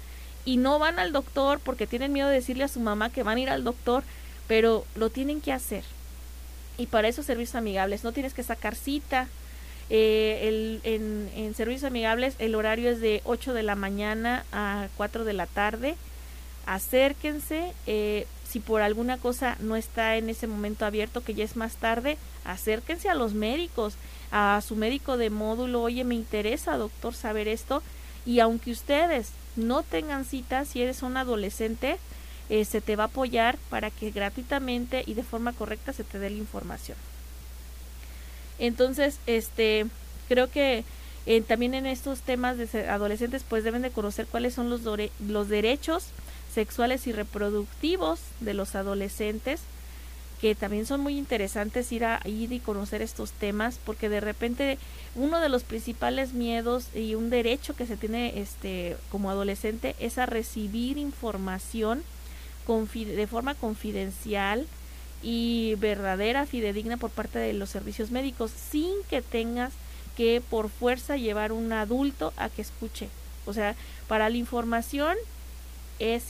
y 0.45 0.57
no 0.57 0.79
van 0.79 0.97
al 0.97 1.11
doctor 1.11 1.59
porque 1.63 1.87
tienen 1.87 2.13
miedo 2.13 2.29
de 2.29 2.35
decirle 2.35 2.63
a 2.63 2.69
su 2.69 2.79
mamá 2.79 3.09
que 3.09 3.23
van 3.23 3.37
a 3.37 3.41
ir 3.41 3.49
al 3.49 3.63
doctor, 3.63 4.03
pero 4.47 4.85
lo 4.95 5.09
tienen 5.09 5.41
que 5.41 5.51
hacer. 5.51 5.83
Y 6.77 6.87
para 6.87 7.07
eso 7.07 7.21
servicios 7.21 7.55
amigables, 7.55 8.03
no 8.03 8.13
tienes 8.13 8.33
que 8.33 8.43
sacar 8.43 8.75
cita. 8.75 9.27
Eh, 9.89 10.47
el, 10.47 10.81
en, 10.83 11.53
servicios 11.55 11.85
amigables 11.85 12.35
el 12.39 12.55
horario 12.55 12.89
es 12.89 12.99
de 12.99 13.21
8 13.23 13.53
de 13.53 13.63
la 13.63 13.75
mañana 13.75 14.45
a 14.51 14.87
4 14.97 15.23
de 15.23 15.33
la 15.33 15.47
tarde. 15.47 15.95
Acérquense, 16.65 17.73
eh, 17.85 18.27
si 18.47 18.59
por 18.59 18.81
alguna 18.81 19.17
cosa 19.17 19.55
no 19.59 19.75
está 19.75 20.17
en 20.17 20.29
ese 20.29 20.47
momento 20.47 20.85
abierto, 20.85 21.23
que 21.23 21.33
ya 21.33 21.45
es 21.45 21.55
más 21.55 21.75
tarde, 21.75 22.17
acérquense 22.43 23.09
a 23.09 23.15
los 23.15 23.33
médicos, 23.33 23.95
a 24.31 24.61
su 24.65 24.75
médico 24.75 25.17
de 25.17 25.29
módulo, 25.29 25.81
oye, 25.81 26.03
me 26.03 26.15
interesa, 26.15 26.77
doctor, 26.77 27.13
saber 27.13 27.47
esto. 27.47 27.81
Y 28.25 28.41
aunque 28.41 28.71
ustedes 28.71 29.31
no 29.55 29.83
tengan 29.83 30.25
cita, 30.25 30.65
si 30.65 30.81
eres 30.81 31.01
un 31.01 31.15
adolescente, 31.15 31.97
eh, 32.49 32.65
se 32.65 32.81
te 32.81 32.97
va 32.97 33.03
a 33.03 33.07
apoyar 33.07 33.57
para 33.69 33.89
que 33.89 34.11
gratuitamente 34.11 35.03
y 35.05 35.13
de 35.13 35.23
forma 35.23 35.53
correcta 35.53 35.93
se 35.93 36.03
te 36.03 36.19
dé 36.19 36.29
la 36.29 36.37
información. 36.37 36.97
Entonces, 38.59 39.19
este, 39.27 39.85
creo 40.27 40.49
que 40.49 40.83
eh, 41.25 41.41
también 41.41 41.73
en 41.73 41.85
estos 41.85 42.21
temas 42.21 42.57
de 42.57 42.89
adolescentes, 42.89 43.43
pues 43.47 43.63
deben 43.63 43.81
de 43.81 43.91
conocer 43.91 44.27
cuáles 44.27 44.53
son 44.53 44.69
los, 44.69 44.81
los 45.27 45.49
derechos 45.49 46.05
sexuales 46.53 47.05
y 47.05 47.11
reproductivos 47.11 48.19
de 48.39 48.53
los 48.53 48.75
adolescentes, 48.75 49.61
que 50.39 50.55
también 50.55 50.85
son 50.85 51.01
muy 51.01 51.17
interesantes 51.17 51.91
ir 51.91 52.05
a 52.05 52.21
ir 52.25 52.51
y 52.53 52.59
conocer 52.59 53.01
estos 53.01 53.31
temas, 53.31 53.79
porque 53.83 54.07
de 54.07 54.21
repente 54.21 54.77
uno 55.15 55.39
de 55.39 55.49
los 55.49 55.63
principales 55.63 56.33
miedos 56.33 56.87
y 56.95 57.15
un 57.15 57.29
derecho 57.29 57.75
que 57.75 57.87
se 57.87 57.97
tiene 57.97 58.39
este 58.39 58.95
como 59.11 59.29
adolescente 59.29 59.95
es 59.99 60.17
a 60.17 60.27
recibir 60.27 60.97
información 60.97 62.03
de 62.93 63.27
forma 63.27 63.55
confidencial 63.55 64.65
y 65.23 65.75
verdadera, 65.75 66.45
fidedigna 66.45 66.97
por 66.97 67.09
parte 67.09 67.39
de 67.39 67.53
los 67.53 67.69
servicios 67.69 68.11
médicos, 68.11 68.51
sin 68.51 68.91
que 69.09 69.21
tengas 69.21 69.73
que 70.15 70.41
por 70.49 70.69
fuerza 70.69 71.17
llevar 71.17 71.51
un 71.51 71.71
adulto 71.73 72.33
a 72.37 72.49
que 72.49 72.61
escuche. 72.61 73.09
O 73.45 73.53
sea, 73.53 73.75
para 74.07 74.29
la 74.29 74.37
información 74.37 75.15
es, 75.99 76.25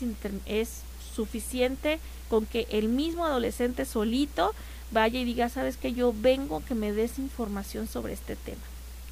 es 0.46 0.82
suficiente 1.16 2.00
con 2.30 2.46
que 2.46 2.68
el 2.70 2.90
mismo 2.90 3.26
adolescente 3.26 3.86
solito 3.86 4.54
vaya 4.92 5.20
y 5.20 5.26
diga, 5.26 5.50
sabes 5.50 5.78
que 5.78 5.94
yo 5.94 6.14
vengo 6.16 6.64
que 6.66 6.76
me 6.76 6.92
des 6.92 7.20
información 7.20 7.88
sobre 7.88 8.14
este 8.14 8.36
tema, 8.36 8.62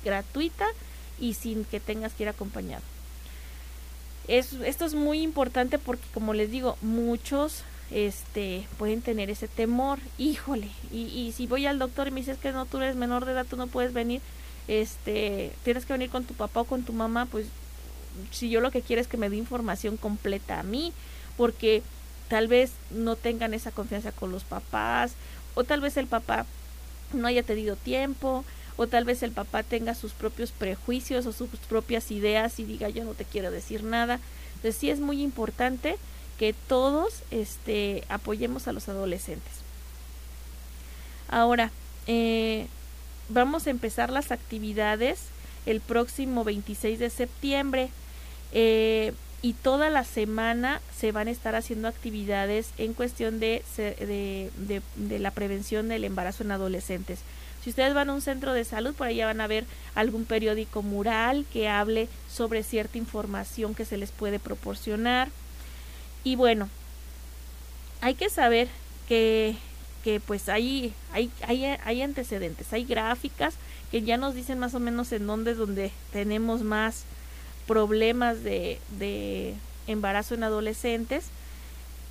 gratuita 0.04 0.66
y 1.20 1.34
sin 1.34 1.66
que 1.66 1.80
tengas 1.80 2.14
que 2.14 2.24
ir 2.24 2.30
acompañado. 2.30 2.84
Es, 4.28 4.54
esto 4.54 4.86
es 4.86 4.94
muy 4.94 5.22
importante 5.22 5.78
porque, 5.78 6.06
como 6.14 6.34
les 6.34 6.50
digo, 6.52 6.78
muchos 6.82 7.64
este 7.92 8.68
pueden 8.78 9.02
tener 9.02 9.30
ese 9.30 9.48
temor, 9.48 10.00
híjole, 10.18 10.70
y, 10.92 11.04
y 11.04 11.32
si 11.34 11.48
voy 11.48 11.66
al 11.66 11.80
doctor 11.80 12.08
y 12.08 12.12
me 12.12 12.20
dices 12.20 12.38
que 12.38 12.52
no, 12.52 12.66
tú 12.66 12.78
eres 12.78 12.96
menor 12.96 13.26
de 13.26 13.34
edad, 13.34 13.46
tú 13.50 13.58
no 13.58 13.68
puedes 13.68 13.94
venir, 13.94 14.22
este, 14.68 15.52
tienes 15.64 15.86
que 15.86 15.94
venir 15.94 16.10
con 16.10 16.24
tu 16.24 16.34
papá 16.34 16.62
o 16.62 16.66
con 16.66 16.84
tu 16.84 16.94
mamá, 16.94 17.28
pues 17.28 17.48
si 18.32 18.50
yo 18.50 18.62
lo 18.62 18.72
que 18.72 18.82
quiero 18.82 19.02
es 19.02 19.08
que 19.08 19.18
me 19.18 19.30
dé 19.30 19.36
información 19.36 19.98
completa 19.98 20.60
a 20.60 20.64
mí, 20.64 20.94
porque 21.38 21.84
tal 22.28 22.48
vez 22.48 22.72
no 22.92 23.16
tengan 23.16 23.54
esa 23.54 23.72
confianza 23.72 24.12
con 24.12 24.32
los 24.32 24.44
papás, 24.44 25.14
o 25.54 25.64
tal 25.64 25.82
vez 25.82 25.98
el 25.98 26.08
papá 26.08 26.46
no 27.14 27.28
haya 27.28 27.44
tenido 27.44 27.76
tiempo, 27.76 28.44
o 28.78 28.88
tal 28.88 29.06
vez 29.06 29.24
el 29.24 29.32
papá 29.32 29.64
tenga 29.64 29.96
sus 29.96 30.12
propios 30.14 30.52
prejuicios 30.52 31.26
o 31.26 31.32
sus 31.32 31.50
propias 31.70 32.12
ideas 32.12 32.60
y 32.60 32.66
diga 32.66 32.90
yo 32.90 33.06
no 33.06 33.14
te 33.14 33.24
quiero 33.24 33.52
decir 33.52 33.84
nada. 33.84 34.20
Entonces 34.56 34.76
sí 34.76 34.90
es 34.90 35.00
muy 35.00 35.22
importante 35.22 35.98
que 36.38 36.54
todos 36.54 37.24
este, 37.32 38.04
apoyemos 38.10 38.68
a 38.68 38.74
los 38.74 38.90
adolescentes. 38.90 39.54
Ahora, 41.30 41.72
eh, 42.08 42.68
vamos 43.30 43.68
a 43.68 43.72
empezar 43.72 44.12
las 44.12 44.32
actividades 44.32 45.20
el 45.66 45.82
próximo 45.82 46.44
26 46.44 47.00
de 47.00 47.10
septiembre. 47.10 47.90
Eh, 48.52 49.14
y 49.42 49.54
toda 49.54 49.92
la 49.92 50.04
semana 50.04 50.82
se 50.98 51.12
van 51.12 51.28
a 51.28 51.32
estar 51.32 51.56
haciendo 51.56 51.88
actividades 51.88 52.72
en 52.80 52.94
cuestión 52.94 53.40
de, 53.40 53.64
de, 53.78 55.20
la 55.20 55.30
prevención 55.32 55.88
del 55.88 56.04
embarazo 56.04 56.44
en 56.44 56.52
adolescentes. 56.52 57.20
Si 57.64 57.70
ustedes 57.70 57.94
van 57.94 58.10
a 58.10 58.14
un 58.14 58.22
centro 58.22 58.54
de 58.54 58.64
salud, 58.64 58.96
por 58.96 59.06
allá 59.06 59.28
van 59.28 59.42
a 59.42 59.48
ver 59.48 59.66
algún 59.94 60.26
periódico 60.26 60.82
mural 60.82 61.46
que 61.54 61.70
hable 61.70 62.08
sobre 62.28 62.64
cierta 62.64 62.98
información 62.98 63.76
que 63.76 63.86
se 63.86 63.98
les 63.98 64.10
puede 64.10 64.40
proporcionar. 64.40 65.30
Y 66.26 66.36
bueno, 66.36 66.70
hay 68.02 68.16
que 68.16 68.32
saber 68.32 68.68
que, 69.08 69.56
que 70.04 70.20
pues 70.20 70.50
hay, 70.50 70.92
hay, 71.14 71.32
hay, 71.48 71.64
hay 71.64 72.02
antecedentes, 72.02 72.74
hay 72.74 72.84
gráficas 72.84 73.54
que 73.92 74.02
ya 74.02 74.18
nos 74.18 74.34
dicen 74.34 74.58
más 74.58 74.74
o 74.74 74.80
menos 74.80 75.12
en 75.12 75.28
dónde 75.28 75.54
donde 75.54 75.92
tenemos 76.12 76.64
más 76.64 77.04
problemas 77.68 78.44
de, 78.44 78.80
de 78.98 79.54
embarazo 79.86 80.34
en 80.34 80.44
adolescentes. 80.44 81.26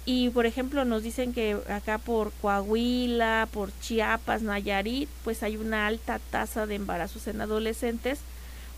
Y 0.06 0.30
por 0.30 0.46
ejemplo 0.46 0.84
nos 0.84 1.02
dicen 1.02 1.32
que 1.32 1.58
acá 1.68 1.98
por 1.98 2.30
Coahuila, 2.40 3.48
por 3.52 3.76
Chiapas, 3.80 4.42
Nayarit, 4.42 5.08
pues 5.24 5.42
hay 5.42 5.56
una 5.56 5.88
alta 5.88 6.20
tasa 6.30 6.66
de 6.66 6.76
embarazos 6.76 7.26
en 7.26 7.40
adolescentes. 7.40 8.20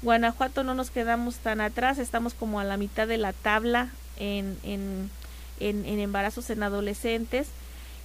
Guanajuato 0.00 0.64
no 0.64 0.72
nos 0.72 0.90
quedamos 0.90 1.36
tan 1.36 1.60
atrás, 1.60 1.98
estamos 1.98 2.32
como 2.32 2.58
a 2.58 2.64
la 2.64 2.78
mitad 2.78 3.06
de 3.06 3.18
la 3.18 3.34
tabla 3.34 3.90
en, 4.18 4.58
en, 4.62 5.10
en, 5.60 5.84
embarazos 5.86 6.50
en 6.50 6.62
adolescentes. 6.62 7.48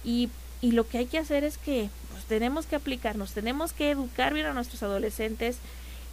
Y, 0.04 0.30
y, 0.60 0.72
lo 0.72 0.88
que 0.88 0.98
hay 0.98 1.06
que 1.06 1.18
hacer 1.18 1.44
es 1.44 1.58
que 1.58 1.90
pues, 2.10 2.24
tenemos 2.24 2.66
que 2.66 2.76
aplicarnos, 2.76 3.32
tenemos 3.32 3.72
que 3.72 3.90
educar 3.90 4.34
bien 4.34 4.46
a 4.46 4.52
nuestros 4.52 4.82
adolescentes, 4.82 5.58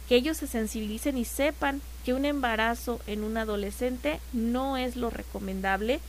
que 0.08 0.16
ellos 0.16 0.36
se 0.36 0.46
sensibilicen 0.46 1.16
y 1.18 1.24
sepan 1.24 1.80
que 2.04 2.14
un 2.14 2.24
embarazo 2.24 3.00
en 3.06 3.22
un 3.22 3.36
adolescente 3.36 4.20
no 4.32 4.76
es 4.76 4.96
lo 4.96 5.10
recomendable. 5.10 6.00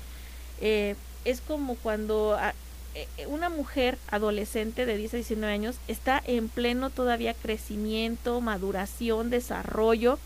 Eh, 0.60 0.96
es 1.26 1.42
como 1.42 1.76
cuando 1.76 2.36
ah, 2.40 2.54
eh, 2.94 3.08
una 3.28 3.50
mujer 3.50 3.98
adolescente 4.10 4.86
de 4.86 4.98
10 4.98 5.14
a 5.14 5.18
19 5.18 5.54
años 5.54 5.78
está 5.88 6.22
en 6.26 6.50
pleno 6.50 6.90
todavía 6.90 7.34
crecimiento, 7.34 8.42
maduración, 8.42 9.30
desarrollo 9.30 10.20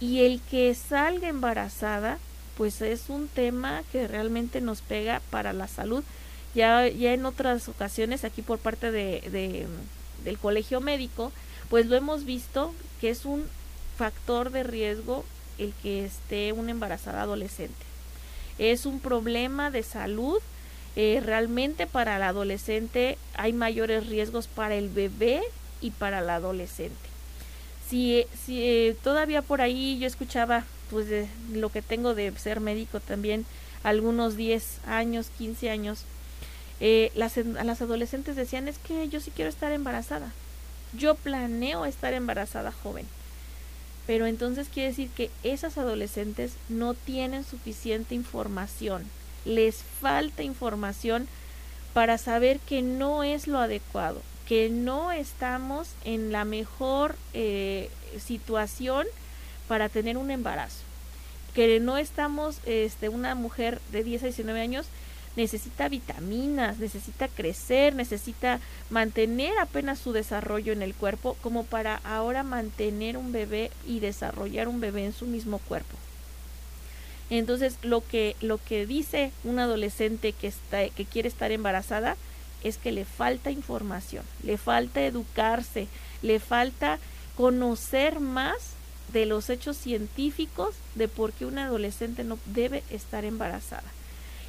y 0.00 0.20
el 0.20 0.40
que 0.48 0.74
salga 0.74 1.28
embarazada 1.28 2.18
pues 2.58 2.82
es 2.82 3.08
un 3.08 3.28
tema 3.28 3.84
que 3.92 4.08
realmente 4.08 4.60
nos 4.60 4.82
pega 4.82 5.22
para 5.30 5.52
la 5.52 5.68
salud. 5.68 6.02
Ya, 6.56 6.88
ya 6.88 7.14
en 7.14 7.24
otras 7.24 7.68
ocasiones 7.68 8.24
aquí 8.24 8.42
por 8.42 8.58
parte 8.58 8.90
de, 8.90 9.68
del 10.24 10.38
colegio 10.38 10.80
médico 10.80 11.30
pues 11.70 11.86
lo 11.86 11.94
hemos 11.96 12.24
visto 12.24 12.74
que 13.00 13.10
es 13.10 13.24
un 13.24 13.44
factor 13.96 14.50
de 14.50 14.64
riesgo 14.64 15.24
el 15.58 15.72
que 15.82 16.04
esté 16.04 16.52
una 16.52 16.72
embarazada 16.72 17.22
adolescente. 17.22 17.74
Es 18.58 18.86
un 18.86 18.98
problema 18.98 19.70
de 19.70 19.84
salud. 19.84 20.40
Eh, 20.96 21.20
realmente 21.24 21.86
para 21.86 22.16
el 22.16 22.22
adolescente 22.22 23.18
hay 23.34 23.52
mayores 23.52 24.08
riesgos 24.08 24.48
para 24.48 24.74
el 24.74 24.88
bebé 24.88 25.42
y 25.80 25.92
para 25.92 26.18
el 26.20 26.30
adolescente. 26.30 26.96
Si, 27.88 28.24
si 28.44 28.64
eh, 28.64 28.96
todavía 29.04 29.42
por 29.42 29.60
ahí 29.60 29.98
yo 30.00 30.08
escuchaba, 30.08 30.64
pues 30.90 31.08
de 31.08 31.28
lo 31.52 31.70
que 31.70 31.82
tengo 31.82 32.14
de 32.14 32.32
ser 32.38 32.60
médico 32.60 33.00
también, 33.00 33.46
algunos 33.82 34.36
10 34.36 34.80
años, 34.86 35.30
15 35.38 35.70
años, 35.70 36.04
eh, 36.80 37.10
las, 37.14 37.36
las 37.36 37.82
adolescentes 37.82 38.36
decían, 38.36 38.68
es 38.68 38.78
que 38.78 39.08
yo 39.08 39.20
sí 39.20 39.32
quiero 39.34 39.48
estar 39.48 39.72
embarazada. 39.72 40.32
Yo 40.96 41.14
planeo 41.14 41.84
estar 41.84 42.14
embarazada 42.14 42.72
joven. 42.72 43.06
Pero 44.06 44.26
entonces 44.26 44.68
quiere 44.72 44.88
decir 44.88 45.10
que 45.10 45.30
esas 45.42 45.76
adolescentes 45.76 46.52
no 46.68 46.94
tienen 46.94 47.44
suficiente 47.44 48.14
información. 48.14 49.04
Les 49.44 49.82
falta 50.00 50.42
información 50.42 51.28
para 51.92 52.16
saber 52.16 52.58
que 52.60 52.80
no 52.80 53.22
es 53.22 53.46
lo 53.46 53.58
adecuado, 53.58 54.22
que 54.46 54.70
no 54.70 55.12
estamos 55.12 55.88
en 56.04 56.32
la 56.32 56.44
mejor 56.44 57.16
eh, 57.34 57.90
situación 58.18 59.06
para 59.68 59.88
tener 59.88 60.16
un 60.16 60.30
embarazo, 60.30 60.82
que 61.54 61.78
no 61.80 61.98
estamos, 61.98 62.58
este, 62.66 63.08
una 63.08 63.34
mujer 63.34 63.80
de 63.92 64.02
10 64.02 64.22
a 64.22 64.26
19 64.26 64.60
años 64.60 64.86
necesita 65.36 65.88
vitaminas, 65.88 66.78
necesita 66.78 67.28
crecer, 67.28 67.94
necesita 67.94 68.58
mantener 68.90 69.56
apenas 69.60 70.00
su 70.00 70.12
desarrollo 70.12 70.72
en 70.72 70.82
el 70.82 70.94
cuerpo 70.94 71.36
como 71.42 71.64
para 71.64 72.00
ahora 72.02 72.42
mantener 72.42 73.16
un 73.16 73.30
bebé 73.30 73.70
y 73.86 74.00
desarrollar 74.00 74.66
un 74.66 74.80
bebé 74.80 75.04
en 75.04 75.12
su 75.12 75.26
mismo 75.26 75.58
cuerpo. 75.58 75.96
Entonces, 77.30 77.76
lo 77.82 78.06
que, 78.06 78.36
lo 78.40 78.58
que 78.58 78.84
dice 78.84 79.30
un 79.44 79.58
adolescente 79.58 80.32
que, 80.32 80.48
está, 80.48 80.88
que 80.88 81.04
quiere 81.04 81.28
estar 81.28 81.52
embarazada 81.52 82.16
es 82.64 82.78
que 82.78 82.90
le 82.90 83.04
falta 83.04 83.50
información, 83.50 84.24
le 84.42 84.58
falta 84.58 85.02
educarse, 85.02 85.86
le 86.22 86.40
falta 86.40 86.98
conocer 87.36 88.18
más 88.18 88.77
de 89.12 89.26
los 89.26 89.50
hechos 89.50 89.76
científicos 89.76 90.74
de 90.94 91.08
por 91.08 91.32
qué 91.32 91.46
una 91.46 91.64
adolescente 91.64 92.24
no 92.24 92.38
debe 92.46 92.82
estar 92.90 93.24
embarazada. 93.24 93.90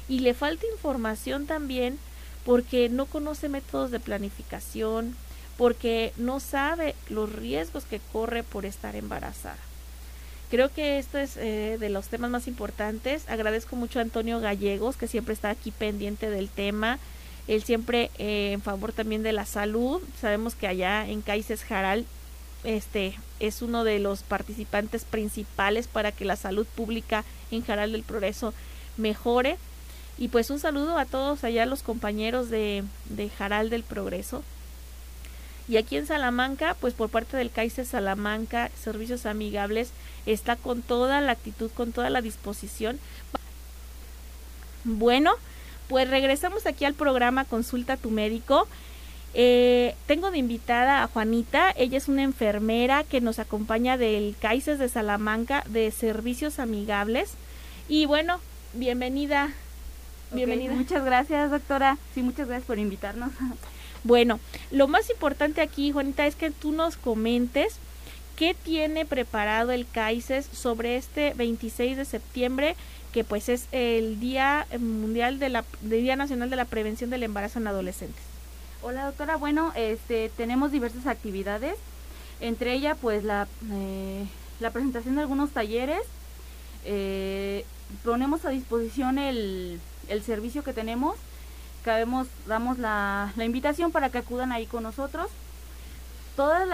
Y 0.08 0.20
le 0.20 0.34
falta 0.34 0.66
información 0.72 1.46
también 1.46 1.98
porque 2.44 2.88
no 2.88 3.06
conoce 3.06 3.48
métodos 3.48 3.90
de 3.90 4.00
planificación, 4.00 5.14
porque 5.56 6.12
no 6.16 6.40
sabe 6.40 6.94
los 7.08 7.32
riesgos 7.32 7.84
que 7.84 8.00
corre 8.12 8.42
por 8.42 8.64
estar 8.66 8.96
embarazada. 8.96 9.58
Creo 10.50 10.68
que 10.68 10.98
esto 10.98 11.18
es 11.18 11.36
eh, 11.36 11.76
de 11.78 11.90
los 11.90 12.08
temas 12.08 12.30
más 12.30 12.48
importantes. 12.48 13.28
Agradezco 13.28 13.76
mucho 13.76 14.00
a 14.00 14.02
Antonio 14.02 14.40
Gallegos, 14.40 14.96
que 14.96 15.06
siempre 15.06 15.32
está 15.32 15.50
aquí 15.50 15.70
pendiente 15.70 16.28
del 16.28 16.48
tema. 16.48 16.98
Él 17.46 17.62
siempre 17.62 18.10
eh, 18.18 18.52
en 18.52 18.62
favor 18.62 18.92
también 18.92 19.22
de 19.22 19.32
la 19.32 19.46
salud. 19.46 20.02
Sabemos 20.20 20.56
que 20.56 20.66
allá 20.66 21.06
en 21.08 21.22
Caices 21.22 21.62
Jaral 21.62 22.04
este 22.64 23.18
es 23.38 23.62
uno 23.62 23.84
de 23.84 23.98
los 23.98 24.22
participantes 24.22 25.04
principales 25.04 25.86
para 25.86 26.12
que 26.12 26.24
la 26.24 26.36
salud 26.36 26.66
pública 26.66 27.24
en 27.50 27.64
Jaral 27.64 27.92
del 27.92 28.02
Progreso 28.02 28.52
mejore. 28.96 29.56
Y 30.18 30.28
pues 30.28 30.50
un 30.50 30.58
saludo 30.58 30.98
a 30.98 31.06
todos 31.06 31.44
allá 31.44 31.64
los 31.64 31.82
compañeros 31.82 32.50
de, 32.50 32.84
de 33.06 33.30
Jaral 33.30 33.70
del 33.70 33.82
Progreso. 33.82 34.42
Y 35.68 35.76
aquí 35.76 35.96
en 35.96 36.06
Salamanca, 36.06 36.76
pues 36.80 36.94
por 36.94 37.08
parte 37.10 37.36
del 37.36 37.50
CAICE 37.50 37.84
Salamanca, 37.84 38.70
Servicios 38.82 39.24
Amigables, 39.24 39.92
está 40.26 40.56
con 40.56 40.82
toda 40.82 41.20
la 41.20 41.32
actitud, 41.32 41.70
con 41.70 41.92
toda 41.92 42.10
la 42.10 42.20
disposición. 42.20 42.98
Bueno, 44.84 45.32
pues 45.88 46.10
regresamos 46.10 46.66
aquí 46.66 46.84
al 46.84 46.94
programa 46.94 47.44
Consulta 47.44 47.96
tu 47.96 48.10
médico. 48.10 48.66
Eh, 49.32 49.94
tengo 50.06 50.30
de 50.30 50.38
invitada 50.38 51.02
a 51.02 51.06
Juanita, 51.06 51.72
ella 51.76 51.98
es 51.98 52.08
una 52.08 52.22
enfermera 52.22 53.04
que 53.04 53.20
nos 53.20 53.38
acompaña 53.38 53.96
del 53.96 54.34
CAICES 54.40 54.78
de 54.78 54.88
Salamanca 54.88 55.62
de 55.68 55.90
Servicios 55.92 56.58
Amigables. 56.58 57.32
Y 57.88 58.06
bueno, 58.06 58.40
bienvenida. 58.74 59.52
bienvenida. 60.32 60.74
Muchas 60.74 61.04
gracias, 61.04 61.50
doctora. 61.50 61.96
Sí, 62.14 62.22
muchas 62.22 62.48
gracias 62.48 62.66
por 62.66 62.78
invitarnos. 62.78 63.30
Bueno, 64.02 64.40
lo 64.70 64.88
más 64.88 65.10
importante 65.10 65.60
aquí, 65.60 65.92
Juanita, 65.92 66.26
es 66.26 66.34
que 66.34 66.50
tú 66.50 66.72
nos 66.72 66.96
comentes 66.96 67.74
qué 68.34 68.54
tiene 68.54 69.04
preparado 69.04 69.72
el 69.72 69.86
CAICES 69.86 70.46
sobre 70.46 70.96
este 70.96 71.34
26 71.34 71.98
de 71.98 72.06
septiembre, 72.06 72.76
que 73.12 73.24
pues 73.24 73.50
es 73.50 73.66
el 73.72 74.18
Día 74.18 74.66
Mundial 74.78 75.38
de 75.38 75.50
la 75.50 75.64
Día 75.82 76.16
Nacional 76.16 76.48
de 76.48 76.56
la 76.56 76.64
Prevención 76.64 77.10
del 77.10 77.24
Embarazo 77.24 77.58
en 77.58 77.66
Adolescentes. 77.66 78.29
Hola 78.82 79.04
doctora, 79.04 79.36
bueno, 79.36 79.72
este, 79.74 80.30
tenemos 80.38 80.72
diversas 80.72 81.06
actividades, 81.06 81.76
entre 82.40 82.72
ellas 82.72 82.96
pues 82.98 83.24
la, 83.24 83.46
eh, 83.70 84.26
presentación 84.72 85.16
de 85.16 85.20
algunos 85.20 85.50
talleres, 85.50 86.00
eh, 86.86 87.66
ponemos 88.02 88.46
a 88.46 88.48
disposición 88.48 89.18
el, 89.18 89.82
servicio 90.24 90.64
que 90.64 90.72
tenemos, 90.72 91.16
cabemos, 91.84 92.26
damos 92.46 92.78
la, 92.78 93.30
invitación 93.36 93.92
para 93.92 94.08
que 94.08 94.16
acudan 94.16 94.50
ahí 94.50 94.64
con 94.64 94.82
nosotros. 94.82 95.28
Todos 96.34 96.66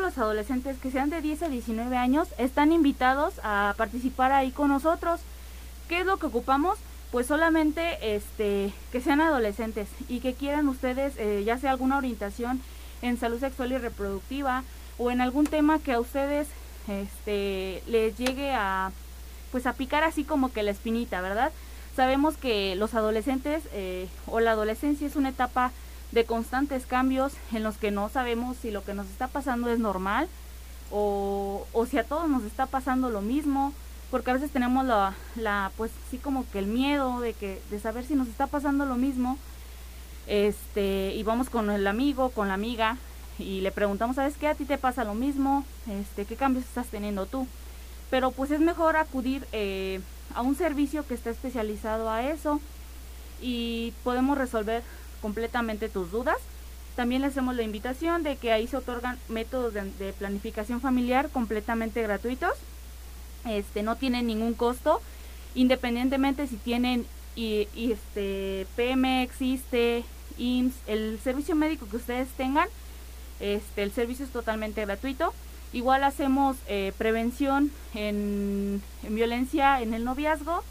los 0.00 0.18
adolescentes 0.18 0.78
que 0.78 0.92
sean 0.92 1.10
de 1.10 1.20
10 1.20 1.42
a 1.42 1.48
19 1.48 1.96
años 1.96 2.28
están 2.38 2.70
invitados 2.70 3.34
a 3.42 3.74
participar 3.76 4.30
ahí 4.30 4.52
con 4.52 4.68
nosotros. 4.68 5.18
¿Qué 5.88 6.00
es 6.00 6.06
lo 6.06 6.18
que 6.18 6.26
ocupamos? 6.26 6.78
Pues 7.10 7.26
solamente 7.26 8.14
este 8.14 8.72
que 8.92 9.00
sean 9.00 9.20
adolescentes 9.20 9.88
y 10.08 10.20
que 10.20 10.34
quieran 10.34 10.68
ustedes 10.68 11.14
eh, 11.18 11.42
ya 11.44 11.58
sea 11.58 11.70
alguna 11.70 11.96
orientación 11.96 12.60
en 13.02 13.18
salud 13.18 13.40
sexual 13.40 13.72
y 13.72 13.78
reproductiva 13.78 14.62
o 14.98 15.10
en 15.10 15.20
algún 15.20 15.46
tema 15.46 15.78
que 15.78 15.92
a 15.92 16.00
ustedes 16.00 16.48
este 16.88 17.82
les 17.86 18.16
llegue 18.18 18.52
a 18.52 18.92
pues 19.52 19.66
a 19.66 19.72
picar 19.72 20.04
así 20.04 20.24
como 20.24 20.52
que 20.52 20.62
la 20.62 20.70
espinita 20.70 21.20
verdad 21.20 21.52
sabemos 21.96 22.36
que 22.36 22.74
los 22.76 22.94
adolescentes 22.94 23.62
eh, 23.72 24.08
o 24.26 24.40
la 24.40 24.52
adolescencia 24.52 25.06
es 25.06 25.16
una 25.16 25.30
etapa 25.30 25.72
de 26.12 26.24
constantes 26.24 26.86
cambios 26.86 27.32
en 27.52 27.62
los 27.62 27.76
que 27.76 27.90
no 27.90 28.08
sabemos 28.08 28.56
si 28.60 28.70
lo 28.70 28.84
que 28.84 28.94
nos 28.94 29.06
está 29.08 29.28
pasando 29.28 29.70
es 29.70 29.78
normal 29.78 30.28
o, 30.90 31.66
o 31.72 31.86
si 31.86 31.98
a 31.98 32.04
todos 32.04 32.28
nos 32.28 32.44
está 32.44 32.66
pasando 32.66 33.10
lo 33.10 33.20
mismo 33.20 33.72
porque 34.10 34.30
a 34.30 34.34
veces 34.34 34.50
tenemos 34.50 34.84
la, 34.84 35.70
pues 35.76 35.90
sí 36.10 36.18
como 36.18 36.48
que 36.50 36.58
el 36.58 36.66
miedo 36.66 37.20
de 37.20 37.34
que 37.34 37.60
de 37.70 37.80
saber 37.80 38.04
si 38.04 38.14
nos 38.14 38.28
está 38.28 38.46
pasando 38.46 38.86
lo 38.86 38.96
mismo 38.96 39.38
este 40.26 41.14
y 41.14 41.22
vamos 41.22 41.50
con 41.50 41.70
el 41.70 41.86
amigo 41.86 42.30
con 42.30 42.48
la 42.48 42.54
amiga 42.54 42.96
y 43.38 43.60
le 43.60 43.72
preguntamos 43.72 44.16
sabes 44.16 44.36
qué 44.36 44.48
a 44.48 44.54
ti 44.54 44.64
te 44.64 44.78
pasa 44.78 45.04
lo 45.04 45.14
mismo 45.14 45.64
este 45.88 46.24
qué 46.24 46.36
cambios 46.36 46.64
estás 46.64 46.88
teniendo 46.88 47.26
tú 47.26 47.46
pero 48.10 48.30
pues 48.30 48.50
es 48.50 48.60
mejor 48.60 48.96
acudir 48.96 49.46
eh, 49.52 50.00
a 50.34 50.42
un 50.42 50.54
servicio 50.54 51.06
que 51.06 51.14
está 51.14 51.30
especializado 51.30 52.10
a 52.10 52.22
eso 52.28 52.60
y 53.40 53.92
podemos 54.04 54.38
resolver 54.38 54.82
completamente 55.20 55.88
tus 55.88 56.10
dudas. 56.10 56.36
También 56.96 57.22
le 57.22 57.28
hacemos 57.28 57.54
la 57.54 57.62
invitación 57.62 58.22
de 58.22 58.36
que 58.36 58.52
ahí 58.52 58.66
se 58.66 58.76
otorgan 58.76 59.18
métodos 59.28 59.72
de 59.72 60.12
planificación 60.18 60.80
familiar 60.80 61.28
completamente 61.30 62.02
gratuitos 62.02 62.54
este 63.48 63.82
no 63.82 63.96
tienen 63.96 64.26
ningún 64.26 64.54
costo, 64.54 65.00
independientemente 65.54 66.46
si 66.46 66.56
tienen 66.56 67.06
y, 67.38 67.68
este 67.92 68.66
PM 68.74 69.22
existe, 69.22 70.04
IMSS, 70.38 70.74
el 70.86 71.20
servicio 71.22 71.54
médico 71.54 71.86
que 71.88 71.96
ustedes 71.96 72.28
tengan, 72.30 72.68
este 73.38 73.82
el 73.82 73.92
servicio 73.92 74.24
es 74.24 74.32
totalmente 74.32 74.84
gratuito. 74.84 75.32
Igual 75.72 76.02
hacemos 76.02 76.56
eh, 76.66 76.92
prevención 76.98 77.70
en, 77.94 78.82
en 79.04 79.14
violencia 79.14 79.80
en 79.80 79.94
el 79.94 80.04
noviazgo, 80.04 80.64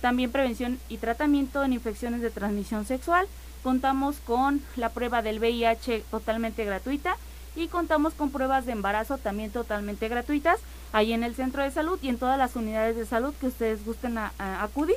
también 0.00 0.30
prevención 0.30 0.78
y 0.88 0.98
tratamiento 0.98 1.64
en 1.64 1.72
infecciones 1.72 2.22
de 2.22 2.30
transmisión 2.30 2.86
sexual. 2.86 3.26
Contamos 3.62 4.16
con 4.24 4.62
la 4.76 4.88
prueba 4.90 5.20
del 5.20 5.38
VIH 5.38 6.04
totalmente 6.10 6.64
gratuita 6.64 7.16
y 7.56 7.66
contamos 7.66 8.14
con 8.14 8.30
pruebas 8.30 8.64
de 8.64 8.72
embarazo 8.72 9.18
también 9.18 9.50
totalmente 9.50 10.08
gratuitas 10.08 10.60
ahí 10.92 11.12
en 11.12 11.24
el 11.24 11.34
centro 11.34 11.62
de 11.62 11.70
salud 11.70 11.98
y 12.02 12.08
en 12.08 12.18
todas 12.18 12.38
las 12.38 12.56
unidades 12.56 12.96
de 12.96 13.06
salud 13.06 13.34
que 13.40 13.46
ustedes 13.46 13.84
gusten 13.84 14.18
a, 14.18 14.32
acudir. 14.38 14.96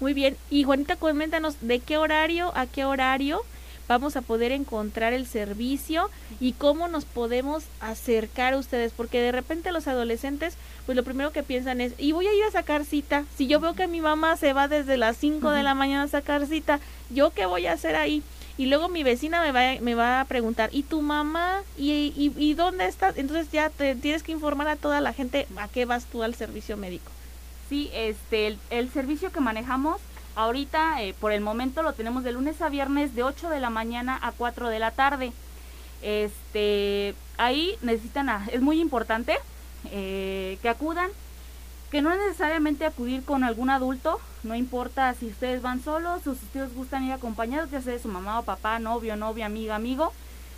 Muy 0.00 0.14
bien, 0.14 0.36
y 0.50 0.64
Juanita, 0.64 0.96
coméntanos 0.96 1.56
de 1.60 1.78
qué 1.78 1.96
horario 1.96 2.52
a 2.56 2.66
qué 2.66 2.84
horario 2.84 3.42
vamos 3.88 4.16
a 4.16 4.22
poder 4.22 4.52
encontrar 4.52 5.12
el 5.12 5.26
servicio 5.26 6.08
y 6.40 6.52
cómo 6.52 6.88
nos 6.88 7.04
podemos 7.04 7.64
acercar 7.80 8.54
a 8.54 8.58
ustedes, 8.58 8.92
porque 8.92 9.20
de 9.20 9.32
repente 9.32 9.70
los 9.70 9.86
adolescentes, 9.86 10.56
pues 10.86 10.96
lo 10.96 11.04
primero 11.04 11.30
que 11.30 11.42
piensan 11.42 11.80
es, 11.80 11.92
y 11.98 12.12
voy 12.12 12.26
a 12.26 12.34
ir 12.34 12.44
a 12.44 12.50
sacar 12.50 12.84
cita, 12.84 13.24
si 13.36 13.46
yo 13.46 13.60
veo 13.60 13.74
que 13.74 13.88
mi 13.88 14.00
mamá 14.00 14.36
se 14.36 14.52
va 14.52 14.66
desde 14.66 14.96
las 14.96 15.16
5 15.18 15.50
de 15.50 15.62
la 15.62 15.74
mañana 15.74 16.04
a 16.04 16.08
sacar 16.08 16.46
cita, 16.46 16.80
¿yo 17.10 17.30
qué 17.30 17.46
voy 17.46 17.66
a 17.66 17.72
hacer 17.72 17.94
ahí? 17.94 18.22
Y 18.58 18.66
luego 18.66 18.88
mi 18.88 19.02
vecina 19.02 19.40
me 19.40 19.52
va, 19.52 19.80
me 19.80 19.94
va 19.94 20.20
a 20.20 20.24
preguntar, 20.26 20.70
¿y 20.72 20.82
tu 20.82 21.00
mamá? 21.00 21.62
¿Y, 21.78 22.12
y, 22.16 22.54
dónde 22.54 22.86
estás? 22.86 23.16
Entonces 23.16 23.50
ya 23.50 23.70
te 23.70 23.94
tienes 23.94 24.22
que 24.22 24.32
informar 24.32 24.68
a 24.68 24.76
toda 24.76 25.00
la 25.00 25.12
gente 25.12 25.46
a 25.56 25.68
qué 25.68 25.84
vas 25.84 26.04
tú 26.04 26.22
al 26.22 26.34
servicio 26.34 26.76
médico. 26.76 27.10
Sí, 27.68 27.90
este, 27.94 28.58
el, 28.70 28.90
servicio 28.90 29.32
que 29.32 29.40
manejamos 29.40 30.00
ahorita, 30.36 31.02
eh, 31.02 31.14
por 31.18 31.32
el 31.32 31.40
momento, 31.40 31.82
lo 31.82 31.94
tenemos 31.94 32.24
de 32.24 32.32
lunes 32.32 32.60
a 32.60 32.68
viernes 32.68 33.14
de 33.14 33.22
8 33.22 33.48
de 33.48 33.60
la 33.60 33.70
mañana 33.70 34.18
a 34.20 34.32
4 34.32 34.68
de 34.68 34.78
la 34.78 34.90
tarde. 34.90 35.32
Este, 36.02 37.14
ahí 37.38 37.76
necesitan, 37.80 38.28
es 38.52 38.60
muy 38.60 38.80
importante 38.80 39.38
eh, 39.90 40.58
que 40.60 40.68
acudan 40.68 41.08
que 41.92 42.00
no 42.00 42.10
es 42.10 42.18
necesariamente 42.18 42.86
acudir 42.86 43.22
con 43.22 43.44
algún 43.44 43.68
adulto, 43.68 44.18
no 44.44 44.54
importa 44.54 45.12
si 45.12 45.26
ustedes 45.26 45.60
van 45.60 45.84
solos 45.84 46.26
o 46.26 46.34
si 46.34 46.46
ustedes 46.46 46.74
gustan 46.74 47.04
ir 47.04 47.12
acompañados, 47.12 47.70
ya 47.70 47.82
sea 47.82 47.92
de 47.92 47.98
su 47.98 48.08
mamá 48.08 48.38
o 48.38 48.44
papá, 48.44 48.78
novio, 48.78 49.14
novia, 49.14 49.44
amiga, 49.44 49.76
amigo. 49.76 50.10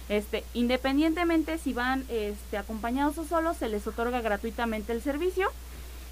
Este, 0.08 0.44
independientemente 0.54 1.58
si 1.58 1.72
van 1.72 2.04
este, 2.08 2.56
acompañados 2.56 3.18
o 3.18 3.24
solos, 3.24 3.56
se 3.56 3.68
les 3.68 3.84
otorga 3.84 4.20
gratuitamente 4.20 4.92
el 4.92 5.02
servicio. 5.02 5.48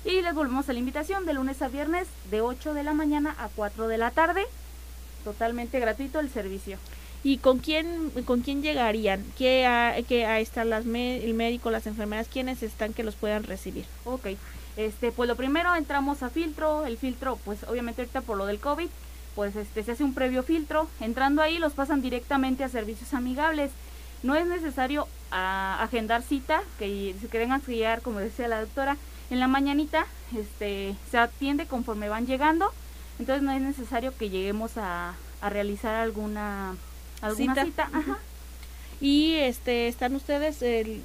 Y 0.04 0.22
les 0.22 0.34
volvemos 0.34 0.68
a 0.68 0.72
la 0.72 0.80
invitación 0.80 1.24
de 1.24 1.34
lunes 1.34 1.62
a 1.62 1.68
viernes 1.68 2.08
de 2.32 2.40
8 2.40 2.74
de 2.74 2.82
la 2.82 2.92
mañana 2.92 3.36
a 3.38 3.48
4 3.54 3.86
de 3.86 3.98
la 3.98 4.10
tarde. 4.10 4.42
Totalmente 5.22 5.78
gratuito 5.78 6.18
el 6.18 6.30
servicio. 6.30 6.78
¿Y 7.22 7.38
con 7.38 7.60
quién, 7.60 8.10
con 8.24 8.40
quién 8.40 8.60
llegarían? 8.60 9.24
¿Qué, 9.38 10.04
que 10.08 10.26
ahí 10.26 10.42
están 10.42 10.68
las 10.68 10.84
el 10.84 11.34
médico, 11.34 11.70
las 11.70 11.86
enfermeras? 11.86 12.26
¿Quiénes 12.26 12.64
están 12.64 12.92
que 12.92 13.04
los 13.04 13.14
puedan 13.14 13.44
recibir? 13.44 13.84
Ok. 14.04 14.30
Este, 14.76 15.12
pues 15.12 15.28
lo 15.28 15.36
primero 15.36 15.74
entramos 15.74 16.22
a 16.22 16.30
filtro, 16.30 16.86
el 16.86 16.96
filtro, 16.96 17.38
pues 17.44 17.64
obviamente 17.64 18.02
ahorita 18.02 18.22
por 18.22 18.38
lo 18.38 18.46
del 18.46 18.58
COVID, 18.58 18.88
pues 19.34 19.56
este 19.56 19.82
se 19.82 19.92
hace 19.92 20.04
un 20.04 20.14
previo 20.14 20.42
filtro, 20.42 20.88
entrando 21.00 21.42
ahí 21.42 21.58
los 21.58 21.72
pasan 21.72 22.02
directamente 22.02 22.64
a 22.64 22.68
servicios 22.68 23.14
amigables. 23.14 23.70
No 24.22 24.36
es 24.36 24.46
necesario 24.46 25.08
ah, 25.30 25.78
agendar 25.80 26.22
cita, 26.22 26.62
que 26.78 27.14
se 27.20 27.28
queden 27.28 27.52
a 27.52 27.58
guiar, 27.58 28.02
como 28.02 28.20
decía 28.20 28.48
la 28.48 28.60
doctora, 28.60 28.96
en 29.30 29.40
la 29.40 29.48
mañanita 29.48 30.06
este, 30.36 30.94
se 31.10 31.18
atiende 31.18 31.66
conforme 31.66 32.08
van 32.08 32.26
llegando, 32.26 32.72
entonces 33.18 33.42
no 33.42 33.52
es 33.52 33.60
necesario 33.60 34.16
que 34.16 34.30
lleguemos 34.30 34.76
a, 34.76 35.14
a 35.40 35.50
realizar 35.50 35.94
alguna, 35.96 36.76
alguna 37.20 37.64
cita. 37.64 37.88
Y 39.02 39.34
este, 39.34 39.88
están 39.88 40.14
ustedes, 40.14 40.62